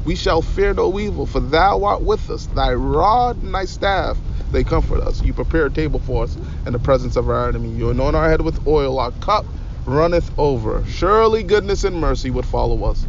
[0.06, 2.46] we shall fear no evil, for thou art with us.
[2.48, 4.18] Thy rod and thy staff,
[4.52, 5.22] they comfort us.
[5.22, 7.70] You prepare a table for us in the presence of our enemy.
[7.70, 9.46] You anoint our head with oil, our cup
[9.86, 10.84] runneth over.
[10.86, 13.06] Surely goodness and mercy would follow us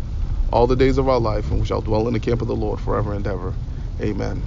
[0.52, 2.56] all the days of our life, and we shall dwell in the camp of the
[2.56, 3.52] Lord forever and ever.
[4.00, 4.42] Amen.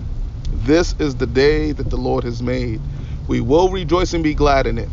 [0.51, 2.81] This is the day that the Lord has made.
[3.27, 4.89] We will rejoice and be glad in it.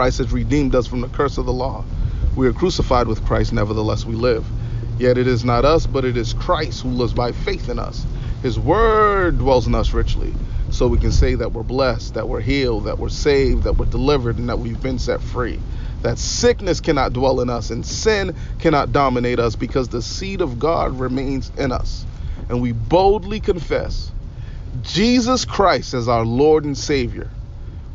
[0.00, 1.84] Christ has redeemed us from the curse of the law.
[2.34, 4.46] We are crucified with Christ, nevertheless we live.
[4.98, 8.06] Yet it is not us, but it is Christ who lives by faith in us.
[8.42, 10.32] His word dwells in us richly.
[10.70, 13.84] So we can say that we're blessed, that we're healed, that we're saved, that we're
[13.84, 15.60] delivered, and that we've been set free
[16.00, 20.58] that sickness cannot dwell in us and sin cannot dominate us because the seed of
[20.58, 22.06] God remains in us.
[22.48, 24.10] And we boldly confess
[24.80, 27.28] Jesus Christ as our Lord and Savior.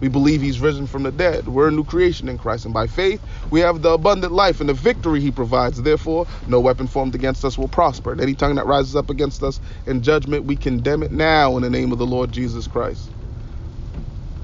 [0.05, 1.47] We believe he's risen from the dead.
[1.47, 2.65] We're a new creation in Christ.
[2.65, 3.19] And by faith,
[3.49, 5.81] we have the abundant life and the victory he provides.
[5.81, 8.11] Therefore, no weapon formed against us will prosper.
[8.11, 11.63] And any tongue that rises up against us in judgment, we condemn it now in
[11.63, 13.09] the name of the Lord Jesus Christ.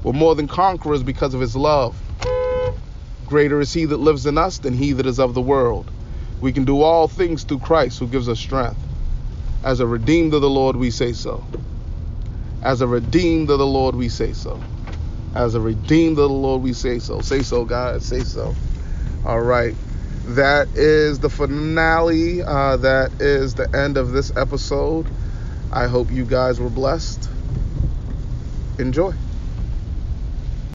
[0.02, 1.96] We're more than conquerors because of his love.
[3.28, 5.92] Greater is he that lives in us than he that is of the world.
[6.42, 8.80] We can do all things through Christ who gives us strength.
[9.64, 11.46] As a redeemed of the Lord, we say so.
[12.64, 14.60] As a redeemed of the Lord, we say so.
[15.34, 17.22] As a redeemed of the Lord, we say so.
[17.22, 18.02] Say so, God.
[18.04, 18.54] Say so.
[19.26, 19.76] All right.
[20.26, 22.44] That is the finale.
[22.44, 25.08] Uh, that is the end of this episode.
[25.72, 27.30] I hope you guys were blessed.
[28.78, 29.14] Enjoy.